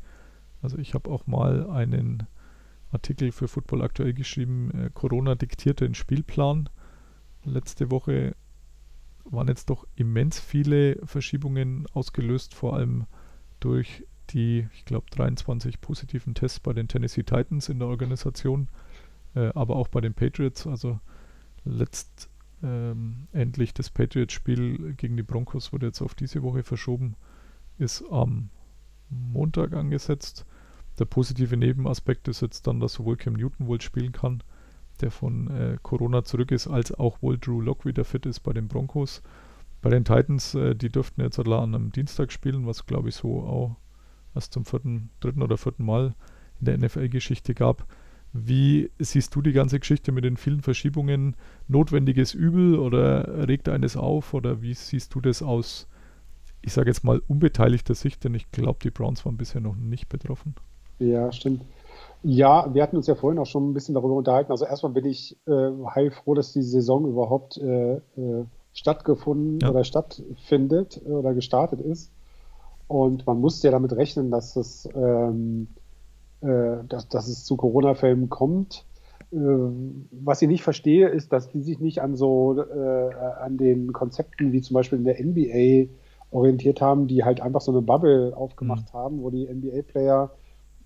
[0.61, 2.23] Also ich habe auch mal einen
[2.91, 6.69] Artikel für Football aktuell geschrieben, äh, Corona diktierte den Spielplan.
[7.43, 8.35] Letzte Woche
[9.25, 13.05] waren jetzt doch immens viele Verschiebungen ausgelöst, vor allem
[13.59, 18.67] durch die, ich glaube, 23 positiven Tests bei den Tennessee Titans in der Organisation,
[19.35, 20.67] äh, aber auch bei den Patriots.
[20.67, 20.99] Also
[21.63, 22.29] letzt
[22.63, 27.15] ähm, das Patriots-Spiel gegen die Broncos wurde jetzt auf diese Woche verschoben,
[27.77, 28.49] ist am
[29.09, 30.45] Montag angesetzt.
[30.97, 34.41] Der positive Nebenaspekt ist jetzt dann, dass sowohl Cam Newton wohl spielen kann,
[35.05, 38.51] der von äh, Corona zurück ist, als auch wohl Drew Lock wieder fit ist bei
[38.51, 39.21] den Broncos.
[39.81, 43.41] Bei den Titans, äh, die dürften jetzt an einem Dienstag spielen, was glaube ich so
[43.41, 43.75] auch
[44.33, 46.15] erst zum vierten, dritten oder vierten Mal
[46.59, 47.85] in der NFL-Geschichte gab.
[48.33, 51.35] Wie siehst du die ganze Geschichte mit den vielen Verschiebungen?
[51.67, 54.33] Notwendiges Übel oder regt eines auf?
[54.33, 55.87] Oder wie siehst du das aus,
[56.61, 58.23] ich sage jetzt mal, unbeteiligter Sicht?
[58.23, 60.55] Denn ich glaube, die Browns waren bisher noch nicht betroffen.
[60.99, 61.63] Ja, stimmt.
[62.23, 64.51] Ja, wir hatten uns ja vorhin auch schon ein bisschen darüber unterhalten.
[64.51, 69.69] Also erstmal bin ich äh, heilfroh, dass die Saison überhaupt äh, äh, stattgefunden Ja.
[69.69, 72.11] oder stattfindet oder gestartet ist.
[72.87, 75.67] Und man musste ja damit rechnen, dass es, ähm,
[76.41, 78.85] äh, dass, dass es zu Corona-Fällen kommt.
[79.31, 79.37] Äh,
[80.11, 84.51] was ich nicht verstehe, ist, dass die sich nicht an so äh, an den Konzepten
[84.51, 85.91] wie zum Beispiel in der NBA
[86.31, 90.31] orientiert haben, die halt einfach so eine Bubble aufgemacht haben, wo die NBA-Player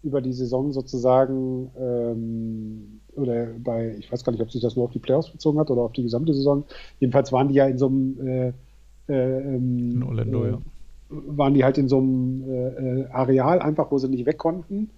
[0.01, 4.85] über die Saison sozusagen ähm, oder bei, ich weiß gar nicht, ob sich das nur
[4.85, 6.63] auf die Playoffs bezogen hat oder auf die gesamte Saison.
[6.99, 8.53] Jedenfalls waren die ja in so einem äh,
[9.09, 10.61] äh, ähm, In Orlando, äh, ja.
[11.09, 14.91] waren die halt in so einem äh, Areal einfach, wo sie nicht weg konnten,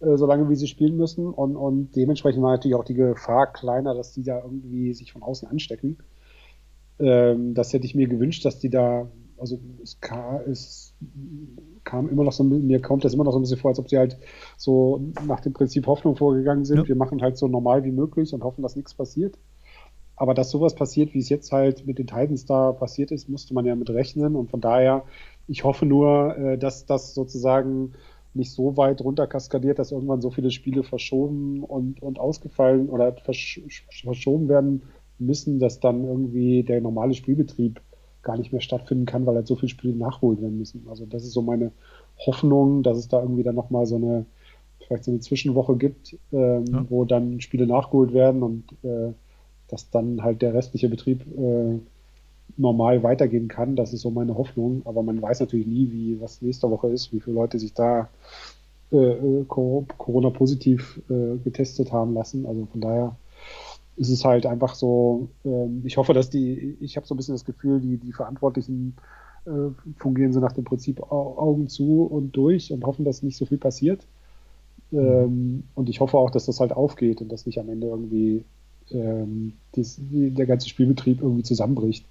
[0.00, 1.28] äh, solange wie sie spielen müssen.
[1.28, 5.22] Und, und dementsprechend war natürlich auch die Gefahr kleiner, dass die da irgendwie sich von
[5.22, 5.98] außen anstecken.
[6.98, 9.98] Ähm, das hätte ich mir gewünscht, dass die da, also es
[10.46, 10.91] es
[11.84, 13.88] kam immer noch so, mir kommt das immer noch so ein bisschen vor, als ob
[13.88, 14.18] sie halt
[14.56, 16.78] so nach dem Prinzip Hoffnung vorgegangen sind.
[16.78, 16.88] Ja.
[16.88, 19.38] Wir machen halt so normal wie möglich und hoffen, dass nichts passiert.
[20.16, 23.54] Aber dass sowas passiert, wie es jetzt halt mit den Titans da passiert ist, musste
[23.54, 24.36] man ja mit rechnen.
[24.36, 25.04] Und von daher,
[25.48, 27.92] ich hoffe nur, äh, dass das sozusagen
[28.34, 33.12] nicht so weit runter kaskadiert, dass irgendwann so viele Spiele verschoben und, und ausgefallen oder
[33.12, 33.60] versch
[34.02, 34.82] verschoben werden
[35.18, 37.80] müssen, dass dann irgendwie der normale Spielbetrieb
[38.22, 40.86] gar nicht mehr stattfinden kann, weil halt so viele Spiele nachgeholt werden müssen.
[40.88, 41.72] Also das ist so meine
[42.26, 44.26] Hoffnung, dass es da irgendwie dann nochmal so eine,
[44.86, 46.86] vielleicht so eine Zwischenwoche gibt, ähm, Ja.
[46.88, 49.12] wo dann Spiele nachgeholt werden und äh,
[49.68, 51.78] dass dann halt der restliche Betrieb äh,
[52.56, 53.76] normal weitergehen kann.
[53.76, 54.82] Das ist so meine Hoffnung.
[54.84, 58.08] Aber man weiß natürlich nie, wie was nächste Woche ist, wie viele Leute sich da
[58.92, 62.46] äh, äh, Co- Corona-positiv äh, getestet haben lassen.
[62.46, 63.16] Also von daher
[63.96, 67.34] ist es halt einfach so, ähm, ich hoffe, dass die, ich habe so ein bisschen
[67.34, 68.96] das Gefühl, die, die Verantwortlichen
[69.46, 69.50] äh,
[69.98, 73.46] fungieren so nach dem Prinzip Au- Augen zu und durch und hoffen, dass nicht so
[73.46, 74.06] viel passiert.
[74.92, 78.44] Ähm, und ich hoffe auch, dass das halt aufgeht und dass nicht am Ende irgendwie
[78.90, 82.06] ähm, die, der ganze Spielbetrieb irgendwie zusammenbricht.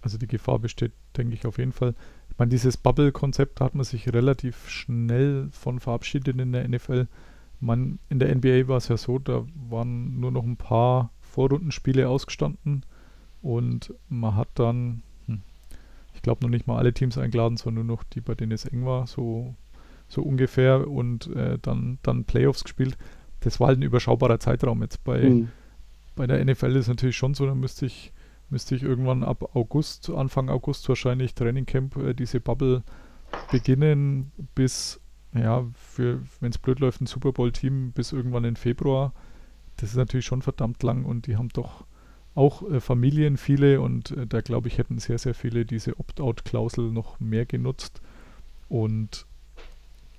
[0.00, 1.94] Also die Gefahr besteht, denke ich, auf jeden Fall.
[2.30, 7.06] Ich meine, dieses Bubble-Konzept da hat man sich relativ schnell von verabschiedet in der NFL.
[7.62, 12.08] Man, in der NBA war es ja so, da waren nur noch ein paar Vorrundenspiele
[12.08, 12.84] ausgestanden
[13.40, 15.40] und man hat dann, hm,
[16.14, 18.64] ich glaube noch nicht mal alle Teams eingeladen, sondern nur noch die, bei denen es
[18.64, 19.54] eng war, so,
[20.08, 22.98] so ungefähr und äh, dann, dann Playoffs gespielt.
[23.40, 25.48] Das war halt ein überschaubarer Zeitraum jetzt bei, Mhm.
[26.16, 28.12] bei der NFL ist es natürlich schon so, da müsste ich,
[28.50, 32.82] müsste ich irgendwann ab August, Anfang August wahrscheinlich Trainingcamp, äh, diese Bubble
[33.50, 35.00] beginnen bis,
[35.34, 35.66] ja,
[35.96, 39.12] wenn es blöd läuft, ein Super Bowl-Team bis irgendwann in Februar.
[39.76, 41.84] Das ist natürlich schon verdammt lang und die haben doch
[42.34, 46.90] auch äh, Familien, viele und äh, da glaube ich, hätten sehr, sehr viele diese Opt-out-Klausel
[46.90, 48.00] noch mehr genutzt.
[48.68, 49.26] Und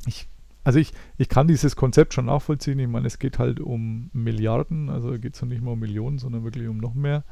[0.06, 0.28] ich,
[0.64, 2.80] also ich, ich kann dieses Konzept schon nachvollziehen.
[2.80, 6.20] Ich meine, es geht halt um Milliarden, also geht es ja nicht mal um Millionen,
[6.20, 7.24] sondern wirklich um noch mehr.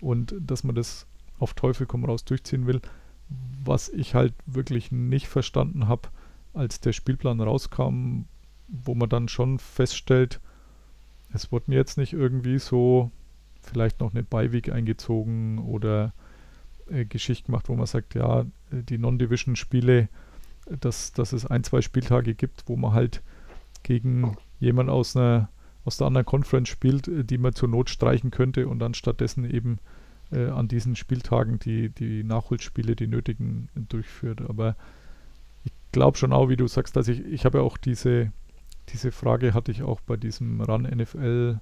[0.00, 1.06] Und dass man das
[1.38, 2.80] auf Teufel komm raus durchziehen will.
[3.64, 6.08] Was ich halt wirklich nicht verstanden habe,
[6.54, 8.22] als der Spielplan rauskam,
[8.68, 10.40] wo man dann schon feststellt,
[11.32, 13.10] es wurde mir jetzt nicht irgendwie so
[13.60, 16.12] vielleicht noch eine Beiweg eingezogen oder
[16.88, 20.08] äh, Geschichte gemacht, wo man sagt, ja, die Non-Division-Spiele,
[20.80, 23.22] dass, dass es ein, zwei Spieltage gibt, wo man halt
[23.82, 25.48] gegen jemand aus einer
[25.84, 29.48] aus der anderen Conference spielt, äh, die man zur Not streichen könnte und dann stattdessen
[29.48, 29.78] eben
[30.32, 34.42] äh, an diesen Spieltagen die, die Nachholspiele, die nötigen, durchführt.
[34.42, 34.76] Aber
[35.94, 38.32] glaube schon auch, wie du sagst, dass ich, ich habe ja auch diese,
[38.90, 41.60] diese Frage hatte ich auch bei diesem Run NFL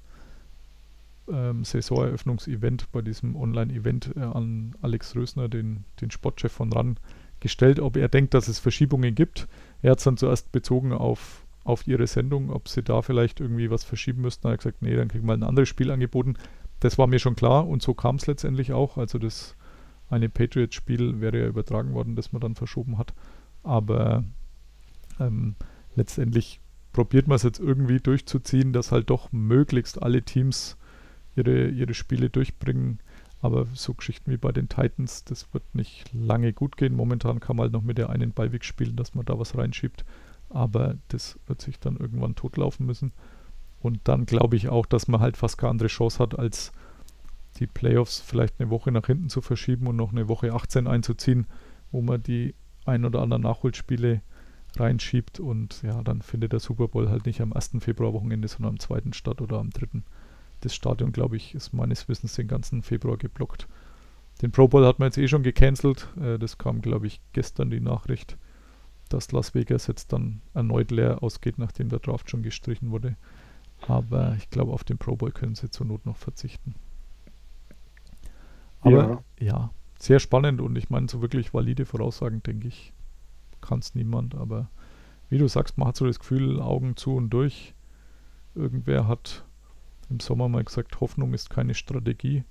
[1.31, 6.97] ähm, Saisoneröffnungsevent, bei diesem Online-Event äh, an Alex Rösner, den, den Sportchef von RAN,
[7.41, 9.49] gestellt, ob er denkt, dass es Verschiebungen gibt.
[9.83, 13.71] Er hat es dann zuerst bezogen auf, auf ihre Sendung, ob sie da vielleicht irgendwie
[13.71, 14.47] was verschieben müssten.
[14.47, 16.35] Er hat gesagt, nee, dann kriegen wir ein anderes Spiel angeboten.
[16.81, 18.97] Das war mir schon klar und so kam es letztendlich auch.
[18.97, 19.57] Also das
[20.09, 23.13] eine Patriots-Spiel wäre ja übertragen worden, das man dann verschoben hat.
[23.63, 24.25] Aber
[25.21, 25.55] ähm,
[25.95, 26.61] letztendlich
[26.93, 30.77] probiert man es jetzt irgendwie durchzuziehen, dass halt doch möglichst alle Teams
[31.37, 33.01] ihre, ihre Spiele durchbringen.
[33.41, 36.95] Aber so Geschichten wie bei den Titans, das wird nicht lange gut gehen.
[36.95, 40.05] Momentan kann man halt noch mit der einen Beiweg spielen, dass man da was reinschiebt.
[40.49, 43.13] Aber das wird sich dann irgendwann totlaufen müssen.
[43.81, 46.73] Und dann glaube ich auch, dass man halt fast keine andere Chance hat, als
[47.59, 51.47] die Playoffs vielleicht eine Woche nach hinten zu verschieben und noch eine Woche 18 einzuziehen,
[51.91, 54.23] wo man die ein oder anderen Nachholspiele
[54.77, 55.41] reinschiebt.
[55.41, 57.73] Und ja, dann findet der Super Bowl halt nicht am 1.
[57.81, 59.13] Februarwochenende, sondern am 2.
[59.13, 60.03] statt oder am 3
[60.61, 63.67] das Stadion, glaube ich, ist meines Wissens den ganzen Februar geblockt.
[64.41, 66.09] Den Pro Bowl hat man jetzt eh schon gecancelt.
[66.21, 68.39] Äh, das kam, glaube ich, gestern die Nachricht,
[69.09, 73.17] dass Las Vegas jetzt dann erneut leer ausgeht, nachdem der Draft schon gestrichen wurde.
[73.87, 76.77] Aber ich glaube, auf den Pro Bowl können sie zur Not noch verzichten.
[78.81, 79.71] Aber ja, ja
[80.03, 82.93] sehr spannend und ich meine, so wirklich valide Voraussagen, denke ich,
[83.61, 84.35] kann es niemand.
[84.35, 84.69] Aber
[85.29, 87.75] wie du sagst, man hat so das Gefühl, Augen zu und durch.
[88.57, 89.45] Irgendwer hat
[90.11, 92.43] im Sommer mal gesagt, Hoffnung ist keine Strategie.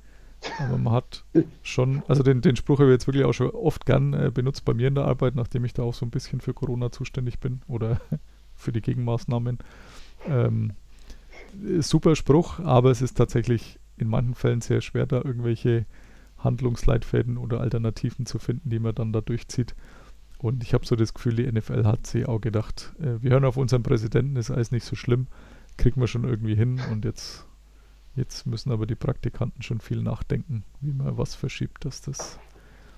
[0.59, 1.25] Aber man hat
[1.61, 4.63] schon, also den, den Spruch habe ich jetzt wirklich auch schon oft gern äh, benutzt
[4.63, 7.39] bei mir in der Arbeit, nachdem ich da auch so ein bisschen für Corona zuständig
[7.39, 7.99] bin oder
[8.55, 9.59] für die Gegenmaßnahmen.
[10.25, 10.71] Ähm,
[11.79, 15.85] super Spruch, aber es ist tatsächlich in manchen Fällen sehr schwer, da irgendwelche
[16.43, 19.75] Handlungsleitfäden oder Alternativen zu finden, die man dann da durchzieht.
[20.41, 23.45] Und ich habe so das Gefühl, die NFL hat sich auch gedacht, äh, wir hören
[23.45, 25.27] auf unseren Präsidenten, ist alles nicht so schlimm,
[25.77, 26.81] kriegen wir schon irgendwie hin.
[26.91, 27.45] Und jetzt,
[28.15, 32.39] jetzt müssen aber die Praktikanten schon viel nachdenken, wie man was verschiebt, dass das.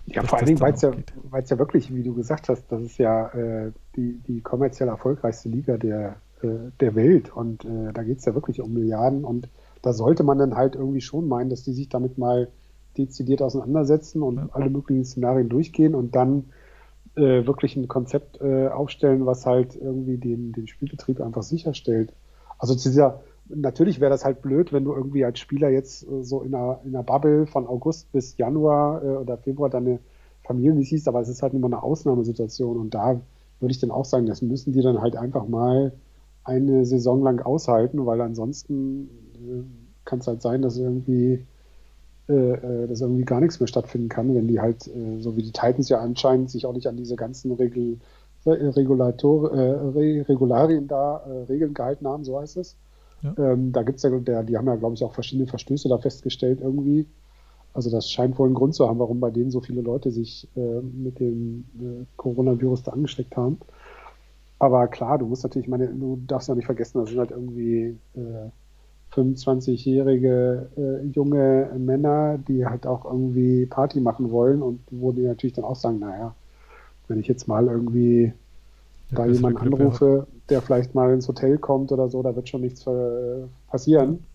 [0.05, 0.91] Ja, dass vor allen Dingen, weil es ja,
[1.29, 5.49] weil's ja wirklich, wie du gesagt hast, das ist ja äh, die, die kommerziell erfolgreichste
[5.49, 7.33] Liga der, äh, der Welt.
[7.33, 9.25] Und äh, da geht es ja wirklich um Milliarden.
[9.25, 9.49] Und
[9.81, 12.47] da sollte man dann halt irgendwie schon meinen, dass die sich damit mal
[12.97, 14.49] dezidiert auseinandersetzen und Ja.
[14.51, 16.45] alle möglichen Szenarien durchgehen und dann
[17.15, 22.13] äh, wirklich ein Konzept äh, aufstellen, was halt irgendwie den, den Spielbetrieb einfach sicherstellt.
[22.57, 26.23] Also zu dieser, natürlich wäre das halt blöd, wenn du irgendwie als Spieler jetzt äh,
[26.23, 29.99] so in einer, in einer Bubble von August bis Januar äh, oder Februar deine
[30.43, 33.21] Familie nicht siehst, aber es ist halt immer eine Ausnahmesituation und da
[33.59, 35.93] würde ich dann auch sagen, das müssen die dann halt einfach mal
[36.43, 39.63] eine Saison lang aushalten, weil ansonsten äh,
[40.05, 41.45] kann es halt sein, dass irgendwie
[42.29, 45.43] äh, äh, dass irgendwie gar nichts mehr stattfinden kann, wenn die halt, äh, so wie
[45.43, 47.99] die Titans ja anscheinend, sich auch nicht an diese ganzen Regel,
[48.45, 51.17] Re- Regulator, äh, Re Regularien da,
[51.49, 52.77] Regeln gehalten haben, so heißt es.
[53.21, 53.33] Ja.
[53.37, 56.59] Ähm, da gibt's ja, der, die haben ja, glaube ich, auch verschiedene Verstöße da festgestellt
[56.61, 57.07] irgendwie.
[57.73, 60.47] Also das scheint wohl einen Grund zu haben, warum bei denen so viele Leute sich
[60.55, 61.65] mit dem
[62.17, 63.57] Coronavirus da angesteckt haben.
[64.59, 67.97] Aber klar, du musst natürlich, meine, du darfst ja nicht vergessen, das sind halt irgendwie
[69.13, 75.53] 25-jährige äh, junge Männer, die halt auch irgendwie Party machen wollen und wo die natürlich
[75.55, 76.35] dann auch sagen, naja,
[77.07, 78.33] wenn ich jetzt mal irgendwie
[79.09, 82.61] Ja, da jemanden anrufe, der vielleicht mal ins Hotel kommt oder so, da wird schon
[82.61, 84.25] nichts äh, passieren.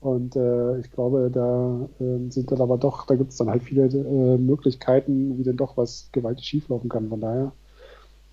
[0.00, 3.62] Und äh, ich glaube, da äh, sind dann aber doch, da gibt es dann halt
[3.64, 7.08] viele äh, Möglichkeiten, wie denn doch was gewaltig schieflaufen kann.
[7.08, 7.52] Von daher,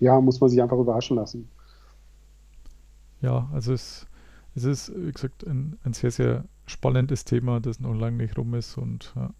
[0.00, 1.50] ja, muss man sich einfach überraschen lassen.
[3.20, 4.06] Ja, also es,
[4.54, 8.54] es ist, wie gesagt, ein, ein sehr, sehr spannendes Thema, das noch lange nicht rum
[8.54, 9.32] ist und ja.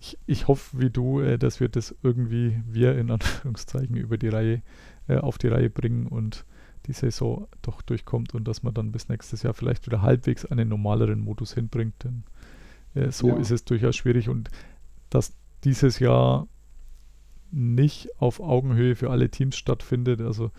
[0.00, 4.28] ich, ich hoffe, wie du, äh, dass wir das irgendwie, wir in Anführungszeichen, über die
[4.28, 4.62] Reihe,
[5.08, 6.44] äh, auf die Reihe bringen und
[6.86, 10.68] die Saison doch durchkommt und dass man dann bis nächstes Jahr vielleicht wieder halbwegs einen
[10.68, 12.24] normaleren Modus hinbringt, denn
[12.94, 13.36] äh, so Ja.
[13.36, 14.48] ist es durchaus schwierig und
[15.10, 15.34] dass
[15.64, 16.46] dieses Jahr
[17.50, 20.50] nicht auf Augenhöhe für alle Teams stattfindet, also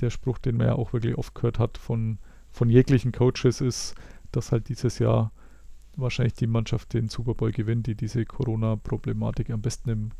[0.00, 2.18] der Spruch, den man ja auch wirklich oft gehört hat von,
[2.58, 3.94] von jeglichen Coaches, ist,
[4.32, 5.30] dass halt dieses Jahr
[5.96, 10.10] wahrscheinlich die Mannschaft den Super Bowl gewinnt, die diese Corona-Problematik am besten im,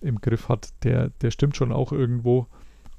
[0.00, 0.68] im Griff hat.
[0.84, 2.46] Der, der stimmt schon auch irgendwo.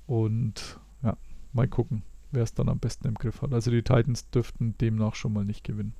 [0.07, 1.15] Und ja,
[1.53, 3.53] mal gucken, wer es dann am besten im Griff hat.
[3.53, 5.93] Also die Titans dürften demnach schon mal nicht gewinnen.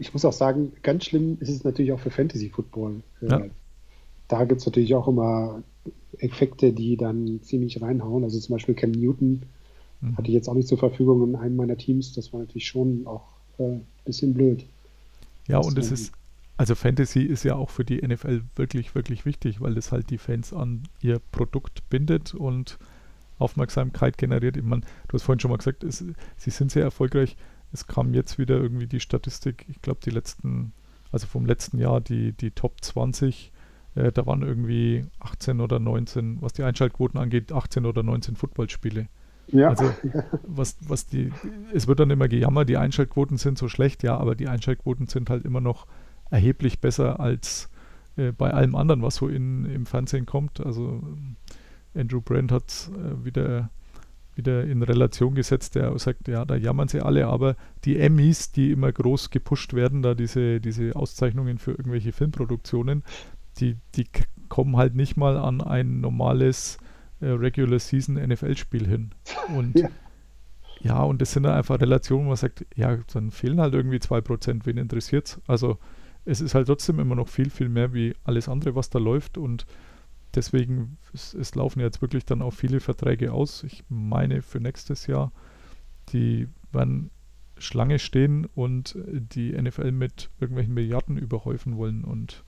[0.00, 3.02] Ich muss auch sagen, ganz schlimm ist es natürlich auch für Fantasy Football.
[3.22, 3.44] Äh, Ja.
[4.26, 5.62] Da gibt es natürlich auch immer
[6.18, 8.24] Effekte, die dann ziemlich reinhauen.
[8.24, 9.42] Also zum Beispiel Cam Newton.
[10.16, 12.12] Hatte ich jetzt auch nicht zur Verfügung in einem meiner Teams.
[12.12, 14.64] Das war natürlich schon auch ein äh, bisschen blöd.
[15.46, 16.12] Ja, und es ist,
[16.56, 20.18] also Fantasy ist ja auch für die NFL wirklich, wirklich wichtig, weil das halt die
[20.18, 22.78] Fans an ihr Produkt bindet und
[23.38, 24.56] Aufmerksamkeit generiert.
[24.56, 26.04] Ich meine, du hast vorhin schon mal gesagt, es,
[26.36, 27.36] sie sind sehr erfolgreich.
[27.72, 30.72] Es kam jetzt wieder irgendwie die Statistik, ich glaube, die letzten,
[31.12, 33.52] also vom letzten Jahr, die, die Top 20,
[33.94, 39.08] äh, da waren irgendwie 18 oder 19, was die Einschaltquoten angeht, 18 oder 19 Footballspiele.
[39.52, 39.92] Ja, Also,
[40.46, 41.32] was, was die,
[41.72, 45.30] es wird dann immer gejammert, die Einschaltquoten sind so schlecht, ja, aber die Einschaltquoten sind
[45.30, 45.86] halt immer noch
[46.30, 47.70] erheblich besser als
[48.16, 50.64] äh, bei allem anderen, was so in, im Fernsehen kommt.
[50.64, 51.02] Also
[51.94, 53.70] Andrew Brand hat äh, wieder,
[54.34, 58.70] wieder in Relation gesetzt, der sagt, ja, da jammern sie alle, aber die Emmys, die
[58.70, 63.02] immer groß gepusht werden, da diese, diese Auszeichnungen für irgendwelche Filmproduktionen,
[63.58, 64.06] die, die
[64.48, 66.78] kommen halt nicht mal an ein normales
[67.26, 69.10] Regular Season NFL-Spiel hin.
[69.56, 69.88] Und Ja.
[70.80, 71.02] ja.
[71.02, 74.60] und das sind dann einfach Relationen, wo man sagt, ja, dann fehlen halt irgendwie 2%,
[74.64, 75.40] wen interessiert's?
[75.46, 75.78] Also
[76.24, 79.38] es ist halt trotzdem immer noch viel, viel mehr wie alles andere, was da läuft
[79.38, 79.66] und
[80.34, 83.64] deswegen, es, es laufen jetzt wirklich dann auch viele Verträge aus.
[83.64, 85.32] Ich meine für nächstes Jahr,
[86.10, 87.10] die werden
[87.58, 92.44] Schlange stehen und äh, die NFL mit irgendwelchen Milliarden überhäufen wollen und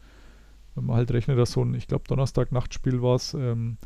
[0.75, 3.77] wenn man halt rechnet, dass so ein, ich glaube, Donnerstag-Nachtspiel war es, ähm,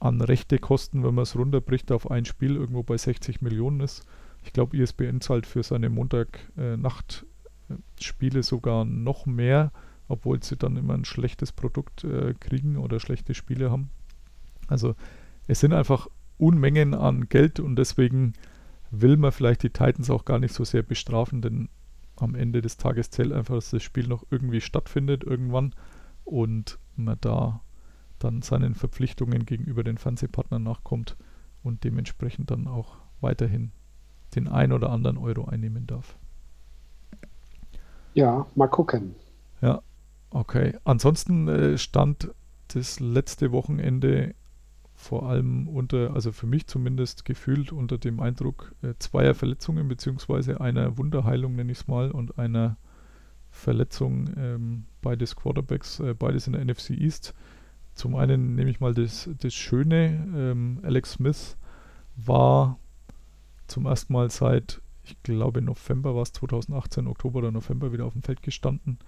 [0.00, 4.04] an rechte Kosten, wenn man es runterbricht auf ein Spiel, irgendwo bei 60 Millionen ist.
[4.44, 9.70] Ich glaube, ISBN zahlt für seine Montag-Nacht-Spiele sogar noch mehr,
[10.08, 13.90] obwohl sie dann immer ein schlechtes Produkt äh, kriegen oder schlechte Spiele haben.
[14.68, 14.94] Also
[15.46, 18.34] es sind einfach Unmengen an Geld und deswegen
[18.90, 21.68] will man vielleicht die Titans auch gar nicht so sehr bestrafen, denn
[22.16, 25.74] am Ende des Tages zählt einfach, dass das Spiel noch irgendwie stattfindet irgendwann
[26.24, 27.60] und man da
[28.18, 31.16] dann seinen Verpflichtungen gegenüber den Fernsehpartnern nachkommt
[31.62, 33.72] und dementsprechend dann auch weiterhin
[34.34, 36.16] den ein oder anderen Euro einnehmen darf.
[38.14, 39.14] ja, mal gucken.
[39.60, 39.82] Ja,
[40.30, 42.30] Okay, ansonsten äh, stand
[42.68, 44.34] das letzte Wochenende
[44.94, 50.60] vor allem unter, also für mich zumindest gefühlt unter dem Eindruck äh, zweier Verletzungen beziehungsweise
[50.60, 52.76] einer Wunderheilung, nenne ich es mal, und einer
[53.50, 57.34] Verletzung ähm, beides Quarterbacks, äh, beides in der NFC East.
[57.98, 61.56] Zum einen nehme ich mal das, das Schöne, ähm, Alex Smith
[62.14, 62.78] war
[63.66, 68.12] zum ersten Mal seit, ich glaube November war es 2018, Oktober oder November wieder auf
[68.12, 69.00] dem Feld gestanden.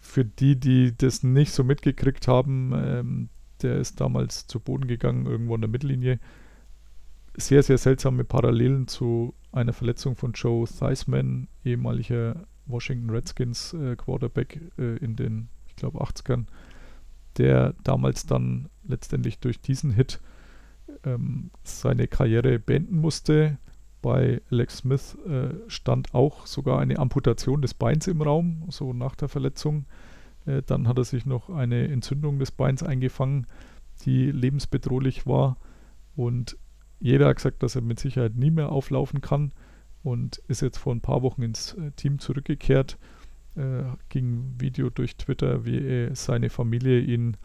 [0.00, 3.28] Für die, die das nicht so mitgekriegt haben, ähm,
[3.62, 6.18] der ist damals zu Boden gegangen, irgendwo in der Mittellinie.
[7.36, 14.60] Sehr, sehr seltsame Parallelen zu einer Verletzung von Joe Theismann, ehemaliger Washington Redskins äh, Quarterback
[14.76, 16.46] äh, in den, ich glaube, 80ern,
[17.38, 20.20] der damals dann letztendlich durch diesen Hit
[21.04, 23.58] ähm, seine Karriere beenden musste.
[24.00, 29.16] Bei Alex Smith äh, stand auch sogar eine Amputation des Beins im Raum, so nach
[29.16, 29.86] der Verletzung.
[30.46, 33.46] Äh, dann hat er sich noch eine Entzündung des Beins eingefangen,
[34.04, 35.56] die lebensbedrohlich war.
[36.14, 36.56] Und
[37.00, 39.52] jeder hat gesagt, dass er mit Sicherheit nie mehr auflaufen kann
[40.02, 42.98] und ist jetzt vor ein paar Wochen ins äh, Team zurückgekehrt.
[43.58, 47.36] Äh, ging Video durch Twitter, wie seine Familie ihn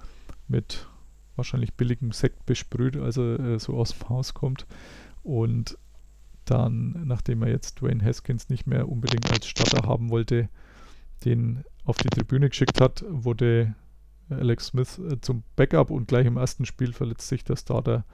[0.47, 0.87] mit
[1.35, 4.67] wahrscheinlich billigem Sekt besprüht, als er äh, so aus dem Haus kommt.
[5.23, 5.77] Und
[6.45, 10.49] dann, nachdem er jetzt Dwayne Haskins nicht mehr unbedingt als Starter haben wollte,
[11.25, 13.75] den auf die Tribüne geschickt hat, wurde
[14.29, 18.05] Alex Smith äh, zum Backup und gleich im ersten Spiel verletzt sich der Starter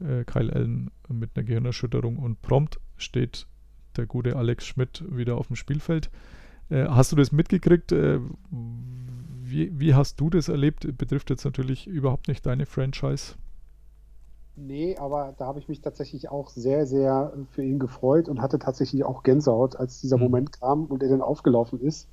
[0.00, 3.46] äh, Kyle Allen mit einer Gehirnerschütterung und prompt steht
[3.96, 6.10] der gute Alex Schmidt wieder auf dem Spielfeld.
[6.70, 7.92] Äh, hast du das mitgekriegt?
[7.92, 8.20] Äh,
[9.42, 10.86] wie, wie hast du das erlebt?
[10.96, 13.34] Betrifft jetzt natürlich überhaupt nicht deine Franchise.
[14.56, 18.58] Nee, aber da habe ich mich tatsächlich auch sehr, sehr für ihn gefreut und hatte
[18.58, 20.24] tatsächlich auch Gänsehaut, als dieser mhm.
[20.24, 22.08] Moment kam und er dann aufgelaufen ist,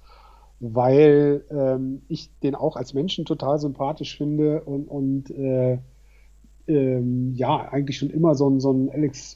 [0.59, 5.79] weil ähm, ich den auch als Menschen total sympathisch finde und, und äh,
[6.67, 9.35] ähm, ja, eigentlich schon immer so ein, so ein Alex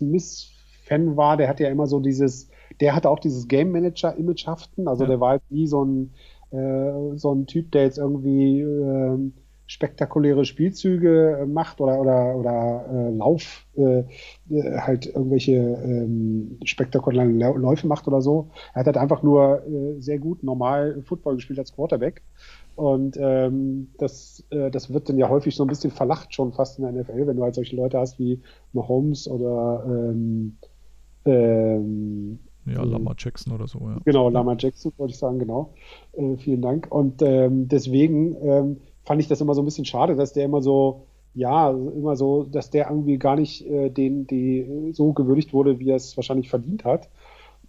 [0.92, 1.38] Smith-Fan war.
[1.38, 5.10] Der hatte ja immer so dieses, der hatte auch dieses Game Manager-Image-Haften, also ja.
[5.10, 6.12] der war halt nie so ein
[6.52, 9.32] äh, so ein Typ, der jetzt irgendwie äh,
[9.68, 14.04] spektakuläre Spielzüge äh, macht oder oder oder äh, Lauf äh,
[14.50, 18.50] äh, halt irgendwelche ähm, spektakulären Läufe macht oder so.
[18.74, 22.22] Er hat halt einfach nur äh, sehr gut normal Football gespielt als Quarterback.
[22.76, 26.86] Und ähm, das, das wird dann ja häufig so ein bisschen verlacht schon fast in
[26.86, 30.58] der NFL, wenn du halt solche Leute hast wie Mahomes oder ähm,
[31.26, 32.92] ähm, ja, mhm.
[32.92, 33.98] Lama Jackson oder so, ja.
[34.06, 35.74] Genau, Lama Jackson wollte ich sagen, genau.
[36.14, 36.88] Äh, vielen Dank.
[36.92, 40.62] Und ähm, deswegen ähm, fand ich das immer so ein bisschen schade, dass der immer
[40.62, 45.80] so, ja, immer so, dass der irgendwie gar nicht äh, den, die so gewürdigt wurde,
[45.80, 47.10] wie er es wahrscheinlich verdient hat.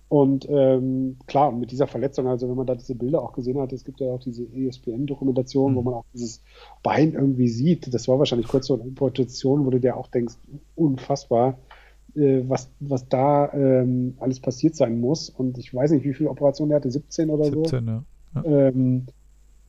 [0.09, 3.72] Und ähm, klar, mit dieser Verletzung, also wenn man da diese Bilder auch gesehen hat,
[3.72, 5.76] es gibt ja auch diese ESPN-Dokumentation, mhm.
[5.76, 6.42] wo man auch dieses
[6.82, 7.94] Bein irgendwie sieht.
[7.94, 10.34] Das war wahrscheinlich kurz so eine Importation, wo du dir auch denkst,
[10.74, 11.71] unfassbar äh,
[12.14, 15.30] was, was da ähm, alles passiert sein muss.
[15.30, 17.64] Und ich weiß nicht, wie viele Operationen er hatte, 17 oder 17, so.
[17.64, 18.04] 17, ja.
[18.34, 18.68] ja.
[18.68, 19.06] Ähm,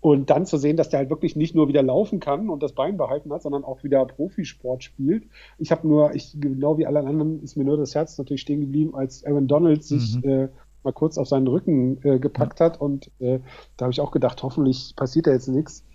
[0.03, 2.73] und dann zu sehen, dass der halt wirklich nicht nur wieder laufen kann und das
[2.73, 5.23] Bein behalten hat, sondern auch wieder Profisport spielt.
[5.57, 8.59] Ich habe nur, ich, genau wie alle anderen, ist mir nur das Herz natürlich stehen
[8.59, 10.29] geblieben, als Aaron Donald sich mhm.
[10.29, 10.49] äh,
[10.83, 12.65] mal kurz auf seinen Rücken äh, gepackt ja.
[12.65, 12.81] hat.
[12.81, 13.39] Und äh,
[13.77, 15.85] da habe ich auch gedacht, hoffentlich passiert da jetzt nichts.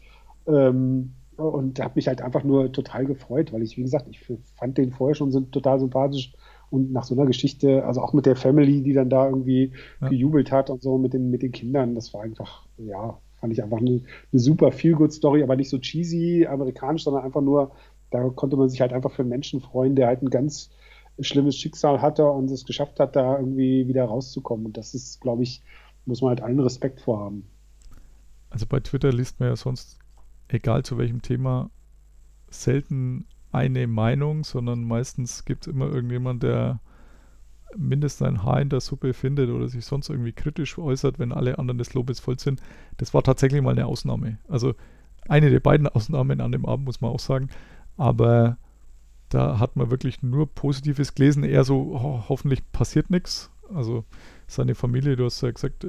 [0.47, 4.21] Ähm, und habe mich halt einfach nur total gefreut, weil ich, wie gesagt, ich
[4.57, 6.33] fand den vorher schon so, total sympathisch
[6.71, 10.09] und nach so einer Geschichte, also auch mit der Family, die dann da irgendwie ja.
[10.09, 13.63] gejubelt hat und so mit den, mit den Kindern, das war einfach, ja, fand ich
[13.63, 17.71] einfach eine, eine super Feel-Good-Story, aber nicht so cheesy amerikanisch, sondern einfach nur,
[18.11, 20.71] da konnte man sich halt einfach für einen Menschen freuen, der halt ein ganz
[21.21, 24.67] schlimmes Schicksal hatte und es geschafft hat, da irgendwie wieder rauszukommen.
[24.67, 25.63] Und das ist, glaube ich,
[26.05, 27.47] muss man halt allen Respekt vorhaben.
[28.51, 29.99] Also bei Twitter liest man ja sonst
[30.49, 31.71] egal zu welchem Thema,
[32.51, 36.81] selten eine Meinung, sondern meistens gibt es immer irgendjemand, der
[37.77, 41.59] mindestens ein Haar in der Suppe findet oder sich sonst irgendwie kritisch äußert, wenn alle
[41.59, 42.63] anderen des Lobes voll sind.
[42.97, 44.39] Das war tatsächlich mal eine Ausnahme.
[44.49, 44.75] Also
[45.29, 47.49] eine der beiden Ausnahmen an dem Abend, muss man auch sagen.
[47.97, 48.57] Aber
[49.29, 53.51] da hat man wirklich nur Positives gelesen, eher so, oh, hoffentlich passiert nichts.
[53.75, 54.05] Also
[54.47, 55.85] seine Familie, du hast ja gesagt,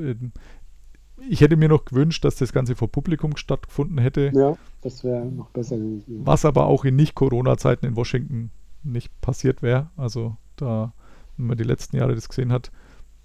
[1.28, 4.32] ich hätte mir noch gewünscht, dass das Ganze vor Publikum stattgefunden hätte.
[4.34, 6.22] Ja, das wäre noch besser gewesen.
[6.26, 8.52] Was aber auch in Nicht-Corona-Zeiten in Washington
[8.84, 9.90] nicht passiert wäre.
[9.98, 10.94] Also da,
[11.38, 12.72] wenn man die letzten Jahre das gesehen hat,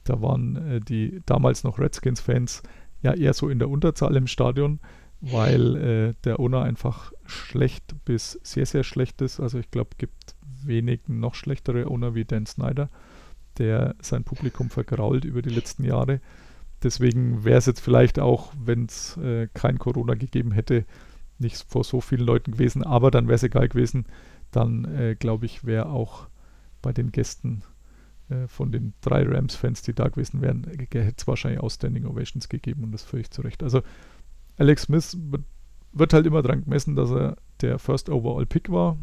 [0.05, 2.63] da waren äh, die damals noch Redskins-Fans
[3.03, 4.81] ja eher so in der Unterzahl im Stadion,
[5.21, 9.41] weil äh, der Owner einfach schlecht bis sehr, sehr schlecht ist.
[9.41, 12.89] Also ich glaube, gibt wenig noch schlechtere Owner wie Dan Snyder,
[13.59, 16.21] der sein Publikum vergrault über die letzten Jahre
[16.85, 20.85] deswegen wäre es jetzt vielleicht auch, wenn es äh, kein Corona gegeben hätte,
[21.39, 24.07] nicht vor so vielen Leuten gewesen, aber dann wäre es egal gewesen.
[24.51, 26.29] Dann äh, glaube ich, wäre auch
[26.81, 27.63] bei den Gästen
[28.29, 32.07] äh, von den drei Rams-Fans, die da gewesen wären, äh, hätte es wahrscheinlich auch Standing
[32.07, 33.63] Ovations gegeben und das völlig zu Recht.
[33.63, 33.83] Also
[34.57, 35.43] Alex Smith wird,
[35.93, 38.97] wird halt immer dran gemessen, dass er der First Overall Pick war.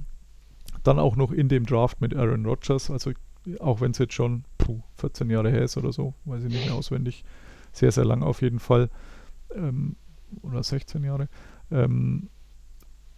[0.83, 3.11] Dann auch noch in dem Draft mit Aaron Rodgers, also
[3.59, 6.65] auch wenn es jetzt schon puh, 14 Jahre her ist oder so, weiß ich nicht
[6.65, 7.25] mehr auswendig.
[7.71, 8.89] Sehr, sehr lang auf jeden Fall.
[9.55, 9.95] Ähm,
[10.41, 11.27] oder 16 Jahre.
[11.71, 12.29] Ähm,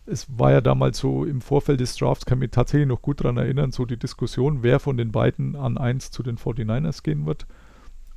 [0.05, 3.37] es war ja damals so im Vorfeld des Drafts, kann mich tatsächlich noch gut daran
[3.37, 7.47] erinnern, so die Diskussion, wer von den beiden an 1 zu den 49ers gehen wird.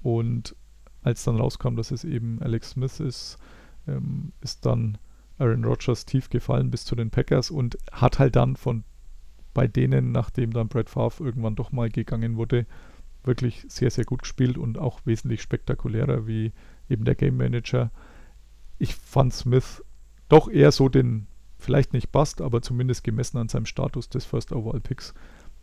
[0.03, 0.57] Und
[1.03, 3.39] als dann rauskam, dass es eben Alex Smith ist,
[3.87, 4.99] ähm, ist dann
[5.39, 8.84] Aaron Rodgers tief gefallen bis zu den Packers und hat halt dann von
[9.55, 12.66] bei denen, nachdem dann Brad Favre irgendwann doch mal gegangen wurde,
[13.27, 16.53] wirklich sehr, sehr gut gespielt und auch wesentlich spektakulärer wie
[16.89, 17.91] eben der Game Manager.
[18.79, 19.83] Ich fand Smith
[20.29, 21.27] doch eher so den,
[21.59, 25.14] vielleicht nicht Bust, aber zumindest gemessen an seinem Status des First Overall Picks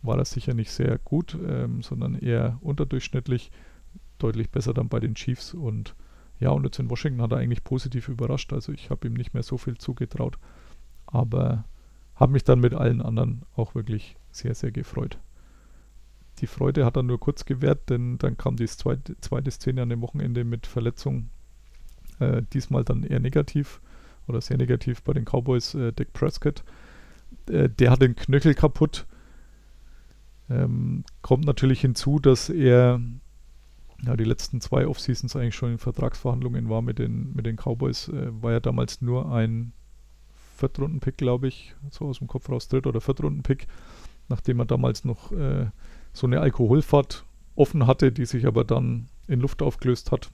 [0.02, 3.50] war das sicher nicht sehr gut, ähm, sondern eher unterdurchschnittlich,
[4.18, 5.94] deutlich besser dann bei den Chiefs und
[6.40, 9.34] ja, und jetzt in Washington hat er eigentlich positiv überrascht, also ich habe ihm nicht
[9.34, 10.36] mehr so viel zugetraut,
[11.06, 11.64] aber
[12.16, 15.18] habe mich dann mit allen anderen auch wirklich sehr, sehr gefreut.
[16.40, 19.88] Die Freude hat dann nur kurz gewährt, denn dann kam die zweite, zweite Szene an
[19.88, 21.30] dem Wochenende mit Verletzung.
[22.18, 23.80] Äh, diesmal dann eher negativ
[24.26, 26.64] oder sehr negativ bei den Cowboys, äh, Dick Prescott.
[27.48, 29.06] Äh, der hat den Knöchel kaputt.
[30.50, 33.00] Ähm, kommt natürlich hinzu, dass er
[34.04, 38.08] ja, die letzten zwei Offseasons eigentlich schon in Vertragsverhandlungen war mit den, mit den Cowboys.
[38.08, 39.72] Äh, war ja damals nur ein
[40.56, 43.66] Viertrunden-Pick, glaube ich, so aus dem Kopf raus, Dritt- oder Viertrunden-Pick,
[44.28, 45.66] nachdem er damals noch äh,
[46.14, 50.30] so eine Alkoholfahrt offen hatte, die sich aber dann in Luft aufgelöst hat.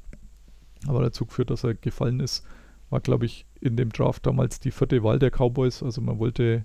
[0.86, 2.46] Aber dazu geführt, dass er gefallen ist,
[2.90, 5.82] war, glaube ich, in dem Draft damals die vierte Wahl der Cowboys.
[5.82, 6.64] Also man wollte,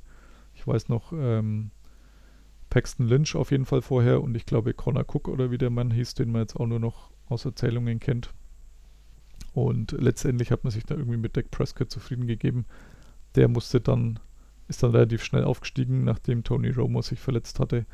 [0.53, 1.71] ich weiß noch, ähm,
[2.69, 5.91] Paxton Lynch auf jeden Fall vorher und ich glaube Connor Cook oder wie der Mann
[5.91, 8.33] hieß, den man jetzt auch nur noch aus Erzählungen kennt.
[9.53, 12.65] Und letztendlich hat man sich da irgendwie mit Dak Prescott zufrieden gegeben.
[13.35, 14.19] Der musste dann,
[14.67, 17.85] ist dann relativ schnell aufgestiegen, nachdem Tony Romo sich verletzt hatte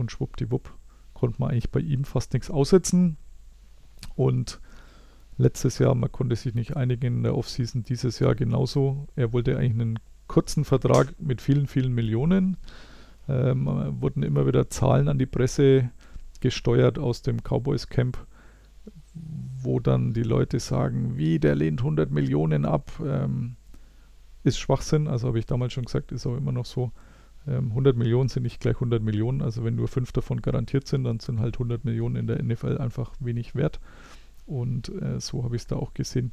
[0.00, 0.74] und schwuppdiwupp
[1.14, 3.16] konnte man eigentlich bei ihm fast nichts aussetzen.
[4.16, 4.60] Und
[5.36, 9.06] letztes Jahr, man konnte sich nicht einigen in der Offseason, dieses Jahr genauso.
[9.16, 12.56] Er wollte eigentlich einen kurzen Vertrag mit vielen, vielen Millionen.
[13.28, 13.66] Ähm,
[14.00, 15.90] wurden immer wieder Zahlen an die Presse
[16.40, 18.16] gesteuert aus dem Cowboys Camp,
[19.62, 22.90] wo dann die Leute sagen, wie, der lehnt 100 Millionen ab.
[23.04, 23.56] Ähm,
[24.42, 26.92] ist Schwachsinn, also habe ich damals schon gesagt, ist auch immer noch so.
[27.46, 29.42] 100 ähm, Millionen sind nicht gleich 100 Millionen.
[29.42, 32.78] Also wenn nur fünf davon garantiert sind, dann sind halt 100 Millionen in der NFL
[32.78, 33.80] einfach wenig wert.
[34.46, 36.32] Und äh, so habe ich es da auch gesehen.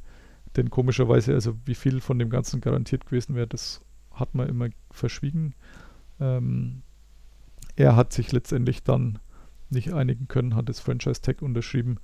[0.56, 3.82] Denn komischerweise, also wie viel von dem Ganzen garantiert gewesen wäre, das
[4.12, 5.54] hat man immer verschwiegen.
[6.20, 6.82] Ähm,
[7.76, 9.18] er hat sich letztendlich dann
[9.70, 11.98] nicht einigen können, hat das Franchise Tag unterschrieben,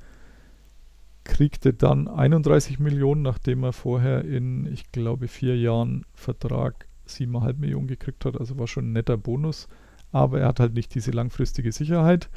[1.25, 7.87] kriegte dann 31 Millionen, nachdem er vorher in, ich glaube, vier Jahren Vertrag 7,5 Millionen
[7.87, 9.69] gekriegt hat, also war schon ein netter Bonus.
[10.13, 12.31] Aber er hat halt nicht diese langfristige Sicherheit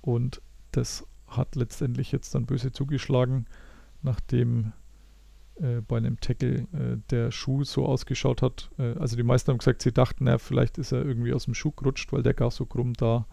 [0.00, 0.42] und
[0.72, 3.46] das hat letztendlich jetzt dann böse zugeschlagen,
[4.02, 4.72] nachdem
[5.56, 8.70] äh, bei einem Tackle äh, der Schuh so ausgeschaut hat.
[8.78, 11.54] Äh, also die meisten haben gesagt, sie dachten, ja, vielleicht ist er irgendwie aus dem
[11.54, 13.26] Schuh gerutscht, weil der gar so krumm da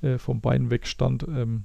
[0.00, 1.26] äh, vom Bein wegstand.
[1.28, 1.64] Ähm,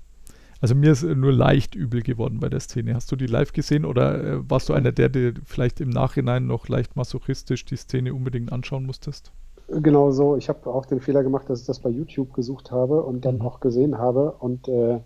[0.63, 2.95] also mir ist nur leicht übel geworden bei der Szene.
[2.95, 6.47] Hast du die live gesehen oder äh, warst du einer der, der vielleicht im Nachhinein
[6.47, 9.33] noch leicht masochistisch die Szene unbedingt anschauen musstest?
[9.67, 10.37] Genau so.
[10.37, 13.39] Ich habe auch den Fehler gemacht, dass ich das bei YouTube gesucht habe und dann
[13.39, 13.41] mhm.
[13.41, 14.35] auch gesehen habe.
[14.39, 15.01] Und äh,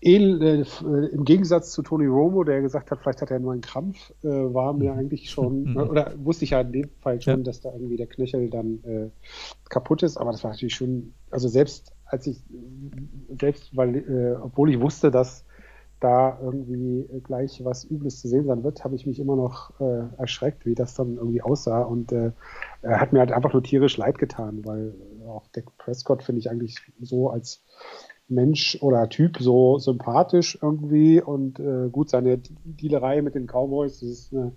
[0.00, 4.10] äh, im Gegensatz zu Tony Romo, der gesagt hat, vielleicht hat er nur einen Krampf,
[4.24, 5.00] äh, war mir mhm.
[5.00, 5.76] eigentlich schon, mhm.
[5.76, 7.44] oder wusste ich ja in dem Fall schon, ja.
[7.44, 9.10] dass da irgendwie der Knöchel dann äh,
[9.68, 10.16] kaputt ist.
[10.16, 12.42] Aber das war natürlich schon, also selbst als ich,
[13.40, 15.44] selbst weil, äh, obwohl ich wusste, dass
[15.98, 20.02] da irgendwie gleich was Übles zu sehen sein wird, habe ich mich immer noch äh,
[20.18, 21.82] erschreckt, wie das dann irgendwie aussah.
[21.82, 22.32] Und äh,
[22.82, 24.94] hat mir halt einfach nur tierisch leid getan, weil
[25.26, 27.62] auch Dick Prescott finde ich eigentlich so als
[28.28, 34.08] Mensch oder Typ so sympathisch irgendwie und äh, gut, seine Dealerei mit den Cowboys, das
[34.08, 34.52] ist eine,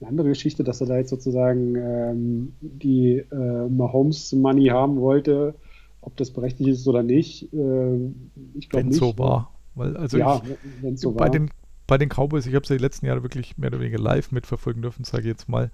[0.00, 5.54] eine andere Geschichte, dass er da jetzt sozusagen ähm, die äh, Mahomes Money haben wollte
[6.04, 8.10] ob das berechtigt ist oder nicht, äh,
[8.54, 8.98] ich glaube nicht.
[8.98, 9.52] so war.
[9.74, 10.40] Weil, also ja,
[10.82, 11.30] ich, so bei, war.
[11.30, 11.50] Den,
[11.86, 14.30] bei den Cowboys, ich habe es ja die letzten Jahre wirklich mehr oder weniger live
[14.30, 15.70] mitverfolgen dürfen, sage ich jetzt mal.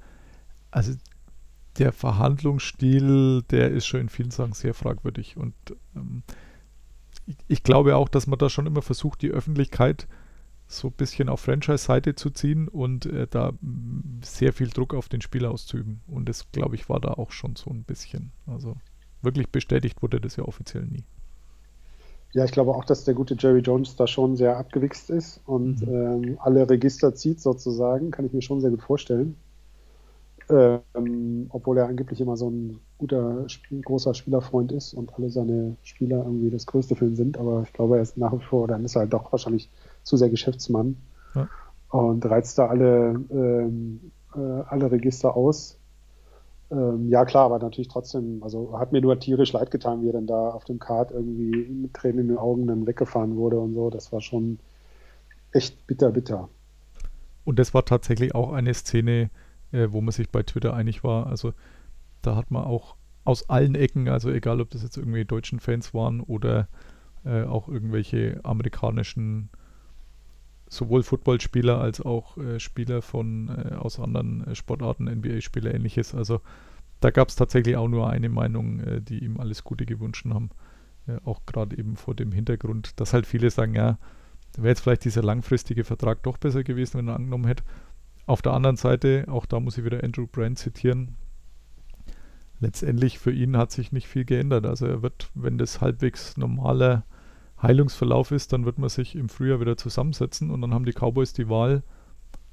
[0.70, 0.94] Also
[1.78, 5.36] der Verhandlungsstil, der ist schon in vielen Sachen sehr fragwürdig.
[5.36, 5.54] Und
[5.94, 6.22] ähm,
[7.26, 10.08] ich, ich, glaube auch, dass man da schon immer versucht, die Öffentlichkeit
[10.66, 13.52] so ein bisschen auf Franchise-Seite zu ziehen und äh, da
[14.22, 16.00] sehr viel Druck auf den Spieler auszuüben.
[16.06, 18.32] Und das, glaube ich, war da auch schon so ein bisschen.
[18.46, 18.76] Also
[19.22, 21.04] wirklich bestätigt wurde das ja offiziell nie.
[22.32, 25.82] Ja, ich glaube auch, dass der gute Jerry Jones da schon sehr abgewichst ist und
[25.82, 25.86] Mhm.
[25.86, 29.36] ähm, alle Register zieht sozusagen, kann ich mir schon sehr gut vorstellen.
[30.48, 35.76] Ähm, obwohl er angeblich immer so ein guter, Sp- großer Spielerfreund ist und alle seine
[35.84, 38.66] Spieler irgendwie das Größte für ihn sind, aber ich glaube, er ist nach wie vor,
[38.66, 39.70] dann ist er halt doch wahrscheinlich
[40.02, 40.96] zu sehr Geschäftsmann
[41.34, 41.48] Ja.
[41.90, 45.79] und reizt da alle, ähm, äh, alle Register aus.
[46.70, 50.12] Ähm, ja, klar, aber natürlich trotzdem, also hat mir nur tierisch leid getan, wie er
[50.12, 53.74] dann da auf dem Kart irgendwie mit Tränen in den Augen dann weggefahren wurde und
[53.74, 53.90] so.
[53.90, 54.58] Das war schon
[55.52, 56.48] echt bitter, bitter.
[57.44, 59.30] Und das war tatsächlich auch eine Szene,
[59.72, 61.26] äh, wo man sich bei Twitter einig war.
[61.26, 61.52] Also
[62.22, 62.94] da hat man auch
[63.24, 66.68] aus allen Ecken, also egal ob das jetzt irgendwie deutschen Fans waren oder
[67.24, 69.50] äh, auch irgendwelche amerikanischen
[70.70, 76.14] sowohl Footballspieler als auch äh, Spieler von äh, aus anderen äh, Sportarten, NBA-Spieler, ähnliches.
[76.14, 76.40] Also
[77.00, 80.50] da gab es tatsächlich auch nur eine Meinung, äh, die ihm alles Gute gewünscht haben.
[81.08, 83.98] Äh, auch gerade eben vor dem Hintergrund, dass halt viele sagen, ja,
[84.56, 87.64] wäre jetzt vielleicht dieser langfristige Vertrag doch besser gewesen, wenn er angenommen hätte.
[88.26, 91.16] Auf der anderen Seite, auch da muss ich wieder Andrew Brand zitieren,
[92.60, 94.66] letztendlich für ihn hat sich nicht viel geändert.
[94.66, 97.04] Also er wird, wenn das halbwegs normaler
[97.62, 101.32] Heilungsverlauf ist, dann wird man sich im Frühjahr wieder zusammensetzen und dann haben die Cowboys
[101.32, 101.82] die Wahl,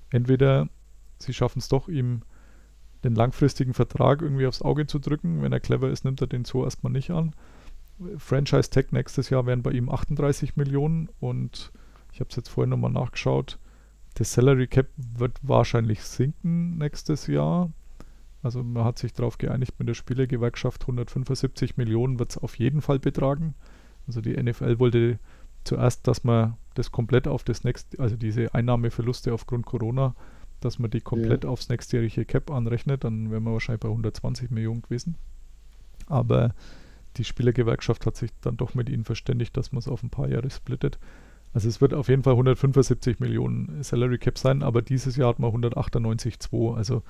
[0.10, 0.70] entweder
[1.20, 2.24] sie schaffen es doch, ihm
[3.04, 5.42] den langfristigen Vertrag irgendwie aufs Auge zu drücken.
[5.42, 7.34] Wenn er clever ist, nimmt er den so erstmal nicht an.
[8.18, 11.72] Franchise Tag nächstes Jahr wären bei ihm 38 Millionen und
[12.12, 13.60] ich habe es jetzt vorhin nochmal nachgeschaut.
[14.16, 17.72] Das Salary Cap wird wahrscheinlich sinken nächstes Jahr.
[18.42, 22.82] Also man hat sich darauf geeinigt mit der Spielergewerkschaft, 175 Millionen wird es auf jeden
[22.82, 23.56] Fall betragen.
[24.08, 25.20] Also die NFL wollte
[25.64, 30.16] zuerst, dass man das komplett auf das nächste, also diese Einnahmeverluste aufgrund Corona,
[30.62, 31.50] dass man die komplett Ja.
[31.50, 35.16] aufs nächstjährige Cap anrechnet, dann wären wir wahrscheinlich bei 120 Millionen gewesen.
[36.08, 36.54] Aber
[37.18, 40.30] die Spielergewerkschaft hat sich dann doch mit ihnen verständigt, dass man es auf ein paar
[40.30, 41.00] Jahre splittet.
[41.54, 45.40] Also es wird auf jeden Fall 175 Millionen Salary Cap sein, aber dieses Jahr hat
[45.40, 46.76] man 198,2.
[46.76, 47.04] Also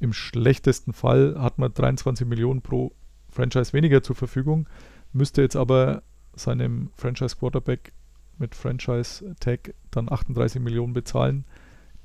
[0.00, 2.92] im schlechtesten Fall hat man 23 Millionen pro
[3.28, 4.68] Franchise weniger zur Verfügung,
[5.12, 6.02] müsste jetzt aber
[6.34, 7.92] seinem Franchise Quarterback
[8.38, 11.44] mit Franchise Tag dann 38 Millionen bezahlen.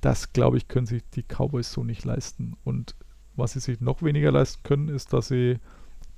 [0.01, 2.57] Das, glaube ich, können sich die Cowboys so nicht leisten.
[2.63, 2.95] Und
[3.35, 5.59] was sie sich noch weniger leisten können, ist, dass sie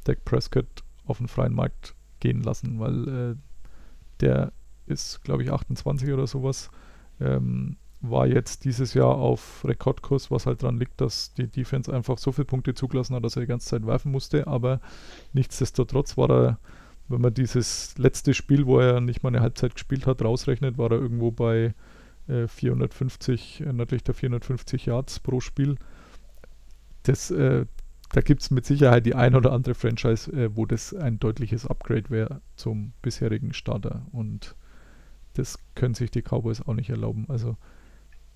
[0.03, 3.35] Dak Prescott auf den freien Markt gehen lassen, weil äh,
[4.19, 4.51] der
[4.87, 6.69] ist, glaube ich, 28 oder sowas.
[7.19, 12.17] Ähm, war jetzt dieses Jahr auf Rekordkurs, was halt daran liegt, dass die Defense einfach
[12.17, 14.47] so viele Punkte zugelassen hat, dass er die ganze Zeit werfen musste.
[14.47, 14.81] Aber
[15.33, 16.59] nichtsdestotrotz war er,
[17.09, 20.91] wenn man dieses letzte Spiel, wo er nicht mal eine Halbzeit gespielt hat, rausrechnet, war
[20.91, 21.73] er irgendwo bei
[22.27, 25.77] äh, 450, äh, nördlich der 450 Yards pro Spiel.
[27.03, 27.65] Das, äh,
[28.11, 31.65] da gibt es mit Sicherheit die ein oder andere Franchise, äh, wo das ein deutliches
[31.65, 34.05] Upgrade wäre zum bisherigen Starter.
[34.11, 34.55] Und
[35.33, 37.25] das können sich die Cowboys auch nicht erlauben.
[37.29, 37.55] Also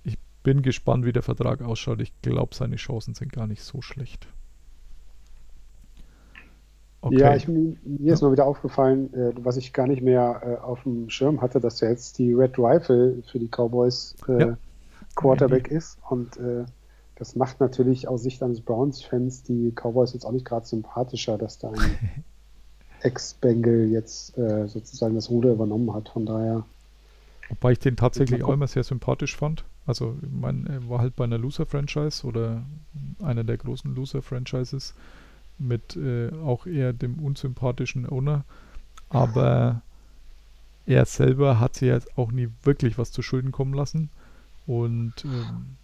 [0.03, 2.01] ich bin gespannt, wie der Vertrag ausschaut.
[2.01, 4.27] Ich glaube, seine Chancen sind gar nicht so schlecht.
[7.03, 7.19] Okay.
[7.19, 10.83] Ja, ich, mir ist mal wieder aufgefallen, äh, was ich gar nicht mehr äh, auf
[10.83, 14.57] dem Schirm hatte, dass ja jetzt die Red Rifle für die Cowboys äh, Ja.
[15.15, 15.97] Quarterback ist.
[16.09, 16.39] Und
[17.15, 21.59] das macht natürlich aus Sicht eines Browns-Fans die Cowboys jetzt auch nicht gerade sympathischer, dass
[21.59, 22.23] da ein
[23.01, 26.07] Ex-Bengal jetzt sozusagen das Ruder übernommen hat.
[26.09, 26.63] Von daher,
[27.49, 29.65] Wobei ich den tatsächlich auch immer sehr sympathisch fand.
[29.85, 32.63] Also, ich meine, er war halt bei einer Loser-Franchise oder
[33.21, 34.93] einer der großen Loser-Franchises
[35.61, 38.43] mit äh, auch eher dem unsympathischen Owner.
[39.09, 39.81] Aber
[40.85, 44.09] er selber hat sich jetzt auch nie wirklich was zu Schulden kommen lassen.
[44.67, 45.77] Und ähm,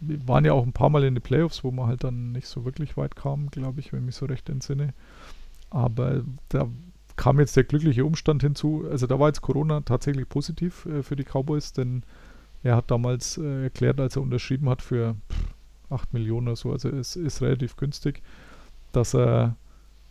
[0.00, 2.46] wir waren ja auch ein paar Mal in den Playoffs, wo man halt dann nicht
[2.46, 4.92] so wirklich weit kam, glaube ich, wenn ich mich so recht entsinne.
[5.70, 6.68] Aber da
[7.16, 8.84] kam jetzt der glückliche Umstand hinzu.
[8.90, 12.02] Also da war jetzt Corona tatsächlich positiv äh, für die Cowboys, denn
[12.62, 15.54] er hat damals äh, erklärt, als er unterschrieben hat für pff,
[15.90, 18.22] 8 Millionen oder so, also es ist relativ günstig,
[18.96, 19.56] dass er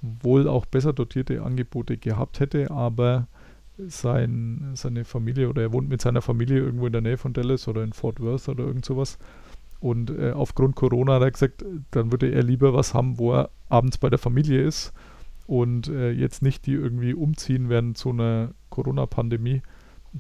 [0.02, 3.28] wohl auch besser dotierte Angebote gehabt hätte, aber
[3.78, 7.68] sein, seine Familie oder er wohnt mit seiner Familie irgendwo in der Nähe von Dallas
[7.68, 9.18] oder in Fort Worth oder irgend sowas.
[9.80, 13.50] Und äh, aufgrund Corona hat er gesagt, dann würde er lieber was haben, wo er
[13.70, 14.94] abends bei der Familie ist
[15.48, 19.62] und äh, jetzt nicht die irgendwie umziehen während so einer Corona-Pandemie.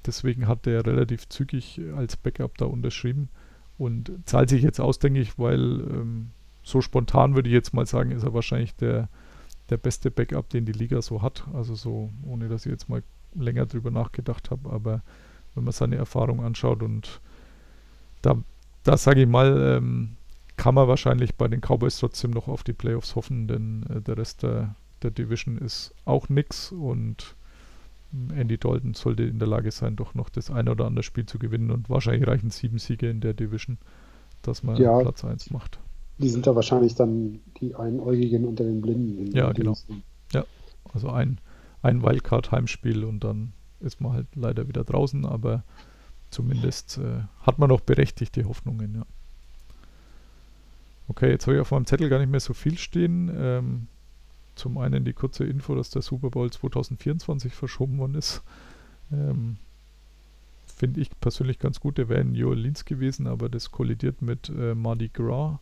[0.05, 3.30] Deswegen hat er relativ zügig als Backup da unterschrieben
[3.78, 6.32] und zahlt sich jetzt aus, denke ich, weil ähm,
[6.64, 9.09] so spontan würde ich jetzt mal sagen, ist er wahrscheinlich der,
[9.70, 11.45] der beste Backup, den die Liga so hat.
[11.53, 13.03] Also so, ohne dass ich jetzt mal
[13.36, 15.01] länger drüber nachgedacht habe, aber
[15.55, 16.82] wenn man seine Erfahrung anschaut.
[16.82, 17.22] Und
[18.22, 18.38] da,
[18.84, 20.16] da sage ich mal, ähm,
[20.55, 24.18] kann man wahrscheinlich bei den Cowboys trotzdem noch auf die Playoffs hoffen, denn äh, der
[24.18, 27.36] Rest der, der Division ist auch nix und
[28.36, 31.39] Andy Dalton sollte in der Lage sein, doch noch das eine oder andere Spiel zu
[31.39, 33.80] gewinnen und wahrscheinlich reichen sieben Siege in der Division,
[34.43, 34.99] dass man Ja.
[34.99, 35.80] Platz 1 macht.
[36.20, 39.28] Die sind da wahrscheinlich dann die Einäugigen unter den Blinden.
[39.28, 39.72] in Ja, genau.
[39.72, 40.03] Diensten.
[40.93, 41.39] Also ein,
[41.82, 45.64] ein Wildcard-Heimspiel und dann ist man halt leider wieder draußen, aber
[46.30, 49.05] zumindest äh, hat man noch berechtigte Hoffnungen, ja.
[51.09, 53.30] Okay, jetzt habe ich auf meinem Zettel gar nicht mehr so viel stehen.
[53.36, 53.88] Ähm,
[54.55, 58.41] zum einen die kurze Info, dass der Super Bowl 2024 verschoben worden ist.
[59.11, 59.57] Ähm,
[60.66, 61.97] Finde ich persönlich ganz gut.
[61.97, 65.59] Der wäre in New Orleans gewesen, aber das kollidiert mit äh, Mardi Gras.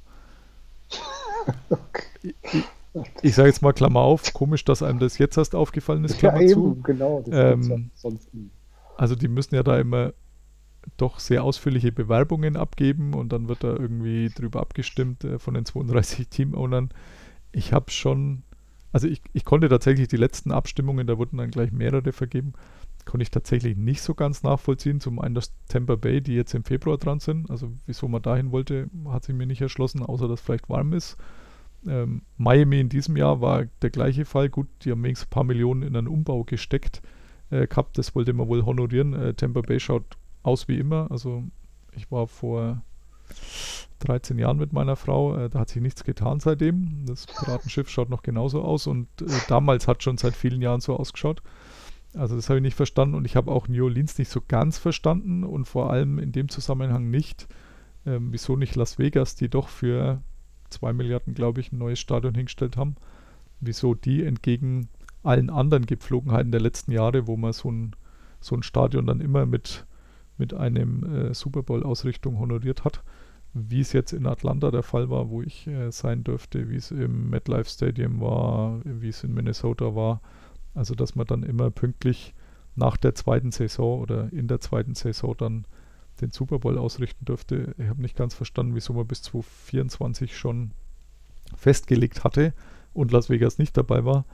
[2.23, 2.65] Ich, ich,
[3.21, 6.31] ich sage jetzt mal Klammer auf, komisch, dass einem das jetzt erst aufgefallen ist, Ja,
[6.31, 6.75] Klammer zu.
[6.75, 7.21] eben, genau.
[7.25, 8.11] Das Ähm, ja.
[8.97, 10.13] Also die müssen ja da immer
[10.97, 15.65] doch sehr ausführliche Bewerbungen abgeben und dann wird da irgendwie drüber abgestimmt äh, von den
[15.65, 16.89] 32 Teamownern.
[17.51, 18.43] Ich habe schon,
[18.91, 22.53] also ich, ich konnte tatsächlich die letzten Abstimmungen, da wurden dann gleich mehrere vergeben,
[23.05, 24.99] konnte ich tatsächlich nicht so ganz nachvollziehen.
[24.99, 28.51] Zum einen das Tampa Bay, die jetzt im Februar dran sind, also wieso man dahin
[28.51, 31.17] wollte, hat sich mir nicht erschlossen, außer dass vielleicht warm ist.
[31.87, 34.49] Ähm, Miami in diesem Jahr war der gleiche Fall.
[34.49, 37.01] Gut, die haben wenigstens ein paar Millionen in einen Umbau gesteckt
[37.49, 37.97] äh, gehabt.
[37.97, 39.13] Das wollte man wohl honorieren.
[39.13, 41.09] Äh, Tampa Bay schaut aus wie immer.
[41.09, 41.43] Also
[41.93, 42.83] ich war vor
[43.99, 45.35] 13 Jahren mit meiner Frau.
[45.35, 47.05] Äh, da hat sich nichts getan seitdem.
[47.05, 50.95] Das Piratenschiff schaut noch genauso aus und äh, damals hat schon seit vielen Jahren so
[50.95, 51.41] ausgeschaut.
[52.13, 54.77] Also das habe ich nicht verstanden und ich habe auch New Orleans nicht so ganz
[54.77, 57.47] verstanden und vor allem in dem Zusammenhang nicht,
[58.05, 60.21] ähm, wieso nicht Las Vegas, die doch für
[60.69, 62.95] 2 Milliarden, glaube ich, ein neues Stadion hingestellt haben,
[63.59, 64.89] wieso die entgegen
[65.23, 67.95] allen anderen Gepflogenheiten der letzten Jahre, wo man so ein,
[68.39, 69.85] so ein Stadion dann immer mit,
[70.37, 73.03] mit einem äh, Super Bowl-Ausrichtung honoriert hat,
[73.53, 76.91] wie es jetzt in Atlanta der Fall war, wo ich äh, sein dürfte, wie es
[76.91, 80.21] im MetLife Stadium war, wie es in Minnesota war.
[80.73, 82.33] Also, dass man dann immer pünktlich
[82.75, 85.65] nach der zweiten Saison oder in der zweiten Saison dann
[86.21, 87.75] den Super Bowl ausrichten dürfte.
[87.77, 90.71] Ich habe nicht ganz verstanden, wieso man bis 2024 schon
[91.55, 92.53] festgelegt hatte
[92.93, 94.25] und Las Vegas nicht dabei war.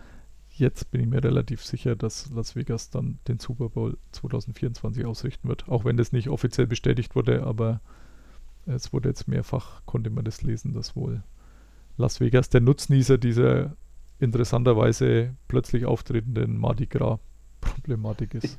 [0.50, 5.48] Jetzt bin ich mir relativ sicher, dass Las Vegas dann den Super Bowl 2024 ausrichten
[5.48, 5.70] wird.
[5.70, 7.80] Auch wenn das nicht offiziell bestätigt wurde, aber
[8.66, 11.24] es wurde jetzt mehrfach, konnte man das lesen, dass wohl
[11.96, 13.76] Las Vegas der Nutznießer dieser
[14.20, 17.20] interessanterweise plötzlich auftretenden Mardi Gras
[17.62, 18.58] Problematik ist.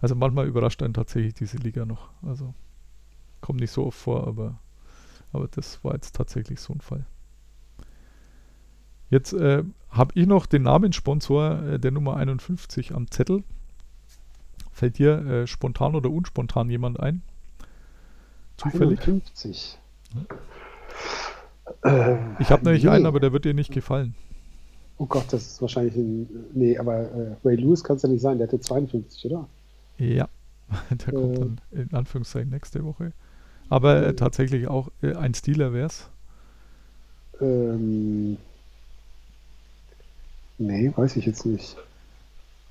[0.00, 2.10] Also manchmal überrascht einen tatsächlich diese Liga noch.
[2.20, 2.52] Also
[3.40, 4.58] kommt nicht so oft vor, aber,
[5.32, 7.06] aber das war jetzt tatsächlich so ein Fall.
[9.08, 13.44] Jetzt äh, habe ich noch den Namenssponsor äh, der Nummer 51 am Zettel.
[14.72, 17.22] Fällt dir äh, spontan oder unspontan jemand ein?
[18.56, 19.00] Zufällig?
[19.00, 19.78] 51.
[21.84, 22.88] Äh, Ich habe nämlich nee.
[22.88, 24.14] einen, aber der wird dir nicht gefallen.
[24.96, 26.28] Oh Gott, das ist wahrscheinlich ein.
[26.52, 29.48] Nee, aber äh, Ray Lewis kann es ja nicht sein, der hatte 52, oder?
[29.98, 30.28] Ja,
[30.90, 31.38] der kommt Äh.
[31.38, 33.12] dann in Anführungszeichen nächste Woche.
[33.68, 34.14] Aber äh, Äh.
[34.14, 36.10] tatsächlich auch äh, ein Stealer wäre es.
[37.40, 38.36] Ähm,
[40.58, 41.76] nee, weiß ich jetzt nicht.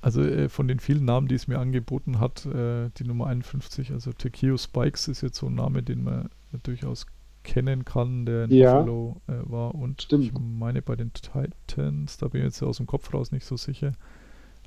[0.02, 3.91] Also äh, von den vielen Namen, die es mir angeboten hat, äh, die Nummer 51,
[3.91, 7.06] also Tekio Spikes ist jetzt so ein Name, den man äh, durchaus
[7.44, 8.74] kennen kann, der in Ja.
[8.80, 10.24] Buffalo äh, war und Stimmt.
[10.26, 13.58] ich meine bei den Titans, da bin ich jetzt aus dem Kopf raus nicht so
[13.58, 13.94] sicher.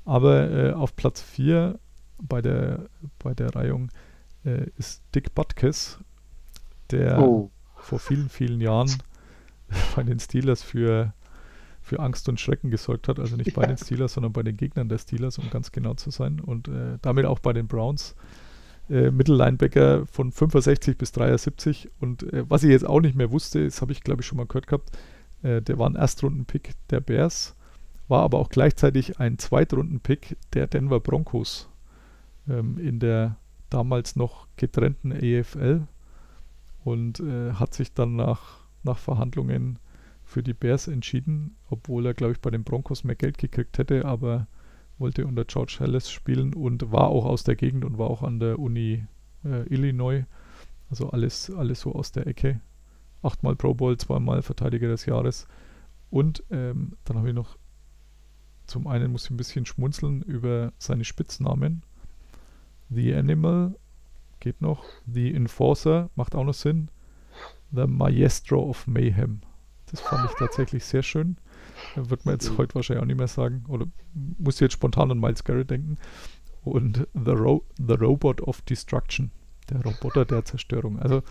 [0.05, 1.79] Aber äh, auf Platz 4
[2.19, 3.89] bei der, bei der Reihung
[4.45, 5.99] äh, ist Dick Butkus,
[6.91, 8.91] der Oh, vor vielen, vielen Jahren
[9.95, 11.13] bei den Steelers für,
[11.81, 13.19] für Angst und Schrecken gesorgt hat.
[13.19, 13.67] Also nicht bei Ja.
[13.67, 16.39] den Steelers, sondern bei den Gegnern der Steelers, um ganz genau zu sein.
[16.39, 18.15] Und äh, damit auch bei den Browns.
[18.89, 21.89] Äh, Mittellinebacker von 65 bis 73.
[21.99, 24.37] Und äh, was ich jetzt auch nicht mehr wusste, das habe ich glaube ich schon
[24.37, 24.97] mal gehört gehabt,
[25.43, 27.55] äh, der war ein Erstrunden-Pick der Bears,
[28.07, 31.69] war aber auch gleichzeitig ein Zweitrunden-Pick der Denver Broncos
[32.47, 33.35] ähm, in der
[33.69, 35.85] damals noch getrennten AFL
[36.85, 39.79] und äh, hat sich dann nach, nach Verhandlungen
[40.23, 44.05] für die Bears entschieden, obwohl er, glaube ich, bei den Broncos mehr Geld gekriegt hätte,
[44.05, 44.47] aber
[44.99, 48.39] wollte unter George Hallis spielen und war auch aus der Gegend und war auch an
[48.39, 49.05] der Uni
[49.43, 50.25] äh, Illinois.
[50.89, 52.61] Also alles, alles so aus der Ecke.
[53.21, 55.47] Achtmal Pro Bowl, zweimal Verteidiger des Jahres.
[56.09, 57.57] Und ähm, dann habe ich noch,
[58.65, 61.83] zum einen muss ich ein bisschen schmunzeln über seine Spitznamen.
[62.89, 63.75] The Animal
[64.39, 64.85] geht noch.
[65.05, 66.89] The Enforcer macht auch noch Sinn.
[67.71, 69.41] The Maestro of Mayhem.
[69.87, 71.37] Das fand ich tatsächlich sehr schön.
[71.95, 73.63] Wird man jetzt heute wahrscheinlich auch nicht mehr sagen.
[73.67, 75.97] Oder muss jetzt spontan an Miles Garrett denken.
[76.63, 79.31] und The, Ro The Robot of Destruction,
[79.69, 80.99] der Roboter der Zerstörung.
[80.99, 81.23] Also,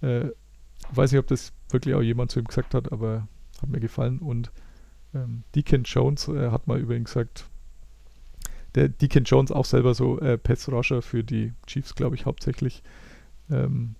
[0.00, 0.30] äh,
[0.92, 3.28] weiß nicht, ob das wirklich auch jemand zu ihm gesagt hat, aber
[3.60, 4.18] hat mir gefallen.
[4.18, 4.50] Und
[5.14, 7.46] ähm, Deacon Jones äh, hat mal übrigens gesagt,
[8.74, 12.82] der Deacon Jones auch selber so äh, Pass Rusher für die Chiefs, glaube ich, hauptsächlich.
[13.50, 13.96] Ähm,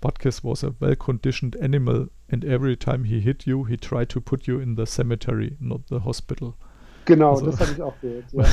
[0.00, 4.46] Butkus was a well-conditioned animal and every time he hit you, he tried to put
[4.46, 6.54] you in the cemetery, not the hospital.
[7.04, 8.24] Genau, Also- das habe ich auch gehört.
[8.32, 8.44] Ja.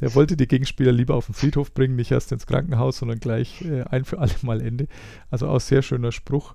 [0.00, 3.62] Der wollte die Gegenspieler lieber auf den Friedhof bringen, nicht erst ins Krankenhaus, sondern gleich
[3.62, 4.88] äh, ein für alle Mal Ende.
[5.30, 6.54] Also auch sehr schöner Spruch.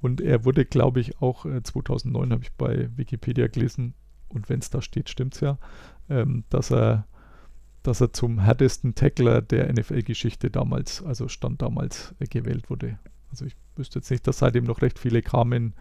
[0.00, 3.94] Und er wurde, glaube ich, auch äh, 2009, habe ich bei Wikipedia gelesen,
[4.28, 5.58] und wenn es da steht, stimmt es ja,
[6.08, 7.06] ähm, dass er
[7.82, 12.98] dass er zum härtesten Tackler der NFL-Geschichte damals, also stand damals, äh, gewählt wurde.
[13.30, 15.74] Also ich wüsste jetzt nicht, dass seitdem noch recht viele kamen,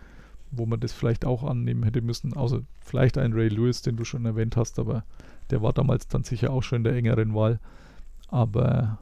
[0.56, 4.04] wo man das vielleicht auch annehmen hätte müssen, außer vielleicht ein Ray Lewis, den du
[4.06, 5.04] schon erwähnt hast, aber
[5.50, 7.60] der war damals dann sicher auch schon in der engeren Wahl.
[8.30, 8.98] Aber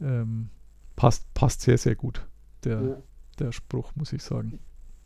[0.00, 0.48] ähm,
[0.96, 2.26] passt, passt sehr, sehr gut,
[2.64, 2.96] der, Ja.
[3.38, 4.58] der Spruch, muss ich sagen.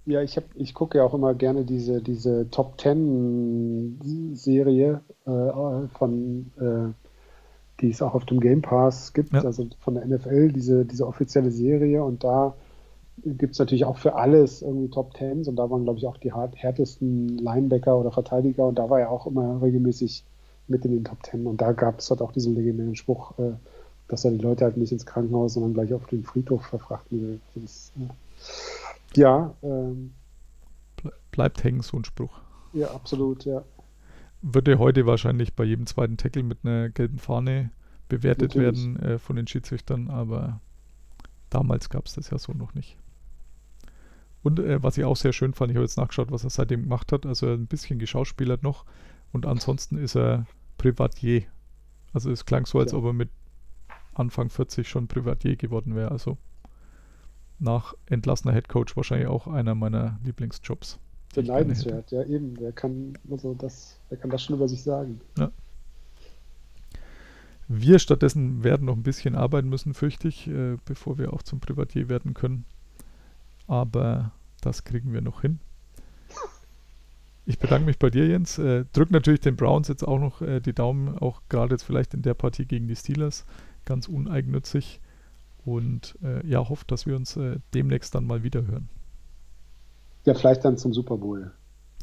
[0.06, 3.98] Ja, ich hab, ich gucke ja auch immer gerne diese, diese Top Ten
[4.34, 6.92] Serie äh, von, äh,
[7.80, 9.42] die es auch auf dem Game Pass gibt, Ja.
[9.42, 12.04] also von der NFL, diese, diese offizielle Serie.
[12.04, 12.54] Und da
[13.18, 16.16] gibt es natürlich auch für alles irgendwie Top Tens und da waren, glaube ich, auch
[16.16, 20.24] die härtesten Linebacker oder Verteidiger und da war er auch immer regelmäßig
[20.66, 21.46] mit in den Top Ten.
[21.46, 23.52] Und da gab es halt auch diesen legendären Spruch, äh,
[24.08, 27.40] dass er die Leute halt nicht ins Krankenhaus, sondern gleich auf den Friedhof verfrachten will.
[27.54, 30.12] Das, äh, ja, ähm,
[30.96, 32.40] Ble bleibt hängen, so ein Spruch.
[32.72, 33.62] ja, absolut, ja.
[34.42, 37.70] Würde heute wahrscheinlich bei jedem zweiten Tackle mit einer gelben Fahne
[38.08, 38.84] bewertet Natürlich.
[38.84, 40.60] werden äh, von den Schiedsrichtern, aber
[41.48, 42.98] damals gab es das ja so noch nicht.
[44.44, 46.82] Und äh, was ich auch sehr schön fand, ich habe jetzt nachgeschaut, was er seitdem
[46.82, 47.24] gemacht hat.
[47.26, 48.84] Also ein bisschen geschauspielert noch
[49.32, 50.46] und ansonsten ist er
[50.78, 51.42] Privatier.
[52.12, 52.98] Also es klang so, als Ja.
[52.98, 53.30] ob er mit
[54.12, 56.10] Anfang 40 schon Privatier geworden wäre.
[56.10, 56.36] Also
[57.58, 60.98] nach entlassener Headcoach wahrscheinlich auch einer meiner Lieblingsjobs.
[61.34, 62.54] Beneidenswert, ja eben.
[62.60, 65.20] Wer kann, also das, wer kann das schon über sich sagen?
[67.66, 71.60] Wir stattdessen werden noch ein bisschen arbeiten müssen, fürchte ich, äh, bevor wir auch zum
[71.60, 72.66] Privatier werden können.
[73.66, 75.60] Aber das kriegen wir noch hin.
[77.46, 78.58] Ich bedanke mich bei dir, Jens.
[78.58, 82.14] Äh, drück natürlich den Browns jetzt auch noch äh, die Daumen, auch gerade jetzt vielleicht
[82.14, 83.44] in der Partie gegen die Steelers.
[83.84, 85.00] Ganz uneigennützig.
[85.66, 88.88] Und äh, ja, hoffe, dass wir uns äh, demnächst dann mal wieder hören.
[90.24, 91.52] Ja, vielleicht dann zum Super Bowl.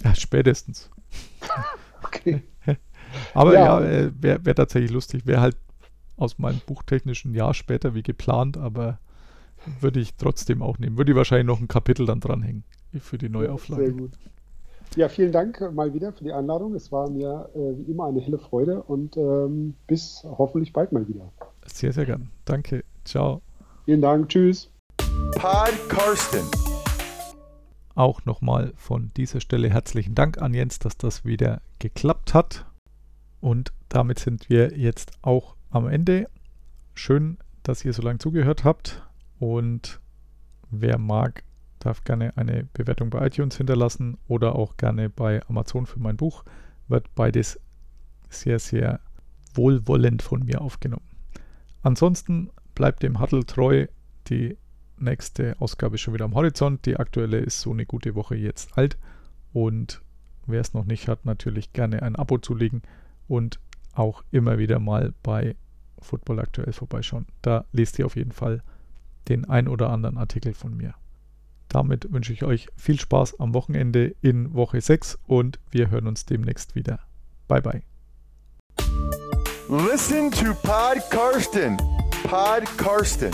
[0.03, 0.89] Ja, spätestens.
[2.03, 2.41] Okay.
[3.35, 3.85] Aber ja, Ja.
[3.87, 5.27] äh, wäre wär tatsächlich lustig.
[5.27, 5.55] Wäre halt
[6.17, 8.99] aus meinem buchtechnischen Jahr später wie geplant, aber
[9.79, 10.97] würde ich trotzdem auch nehmen.
[10.97, 12.63] Würde ich wahrscheinlich noch ein Kapitel dann dranhängen
[12.99, 13.93] für die Sehr Neuauflage.
[13.93, 14.11] gut.
[14.95, 16.73] Ja, vielen Dank mal wieder für die Einladung.
[16.75, 21.07] Es war mir äh, wie immer eine helle Freude und ähm, bis hoffentlich bald mal
[21.07, 21.31] wieder.
[21.65, 22.29] Sehr, sehr gern.
[22.43, 22.83] Danke.
[23.05, 23.41] Ciao.
[23.85, 24.27] Vielen Dank.
[24.27, 24.69] Tschüss.
[25.33, 26.45] Pod Karsten.
[27.95, 32.65] Auch nochmal von dieser Stelle herzlichen Dank an Jens, dass das wieder geklappt hat.
[33.39, 36.27] Und damit sind wir jetzt auch am Ende.
[36.95, 39.03] Schön, dass ihr so lange zugehört habt.
[39.41, 39.99] Und
[40.69, 41.43] wer mag,
[41.79, 46.45] darf gerne eine Bewertung bei iTunes hinterlassen oder auch gerne bei Amazon für mein Buch.
[46.87, 47.59] Wird beides
[48.29, 48.99] sehr, sehr
[49.55, 51.07] wohlwollend von mir aufgenommen.
[51.81, 53.87] Ansonsten bleibt dem Huddle treu.
[54.27, 54.59] Die
[54.99, 56.85] nächste Ausgabe ist schon wieder am Horizont.
[56.85, 58.99] Die aktuelle ist so eine gute Woche jetzt alt.
[59.53, 60.03] Und
[60.45, 62.83] wer es noch nicht hat, natürlich gerne ein Abo zulegen
[63.27, 63.59] und
[63.93, 65.55] auch immer wieder mal bei
[65.97, 67.25] Football aktuell vorbeischauen.
[67.41, 68.61] Da lest ihr auf jeden Fall
[69.29, 70.93] den ein oder anderen Artikel von mir.
[71.67, 76.25] Damit wünsche ich euch viel Spaß am Wochenende in Woche 6 und wir hören uns
[76.25, 76.99] demnächst wieder.
[77.47, 77.81] Bye bye.
[79.69, 81.77] Listen to Pod Karsten.
[82.23, 83.31] Pod Karsten.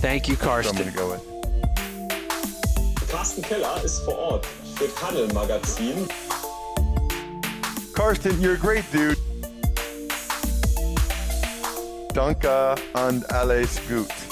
[0.00, 0.92] Thank you, Karsten.
[0.96, 1.14] go.
[3.08, 6.08] Carsten Keller ist vor Ort für Tunnel Magazin.
[7.94, 9.21] Karsten, you're a great dude.
[12.14, 14.31] Danke und alles gut.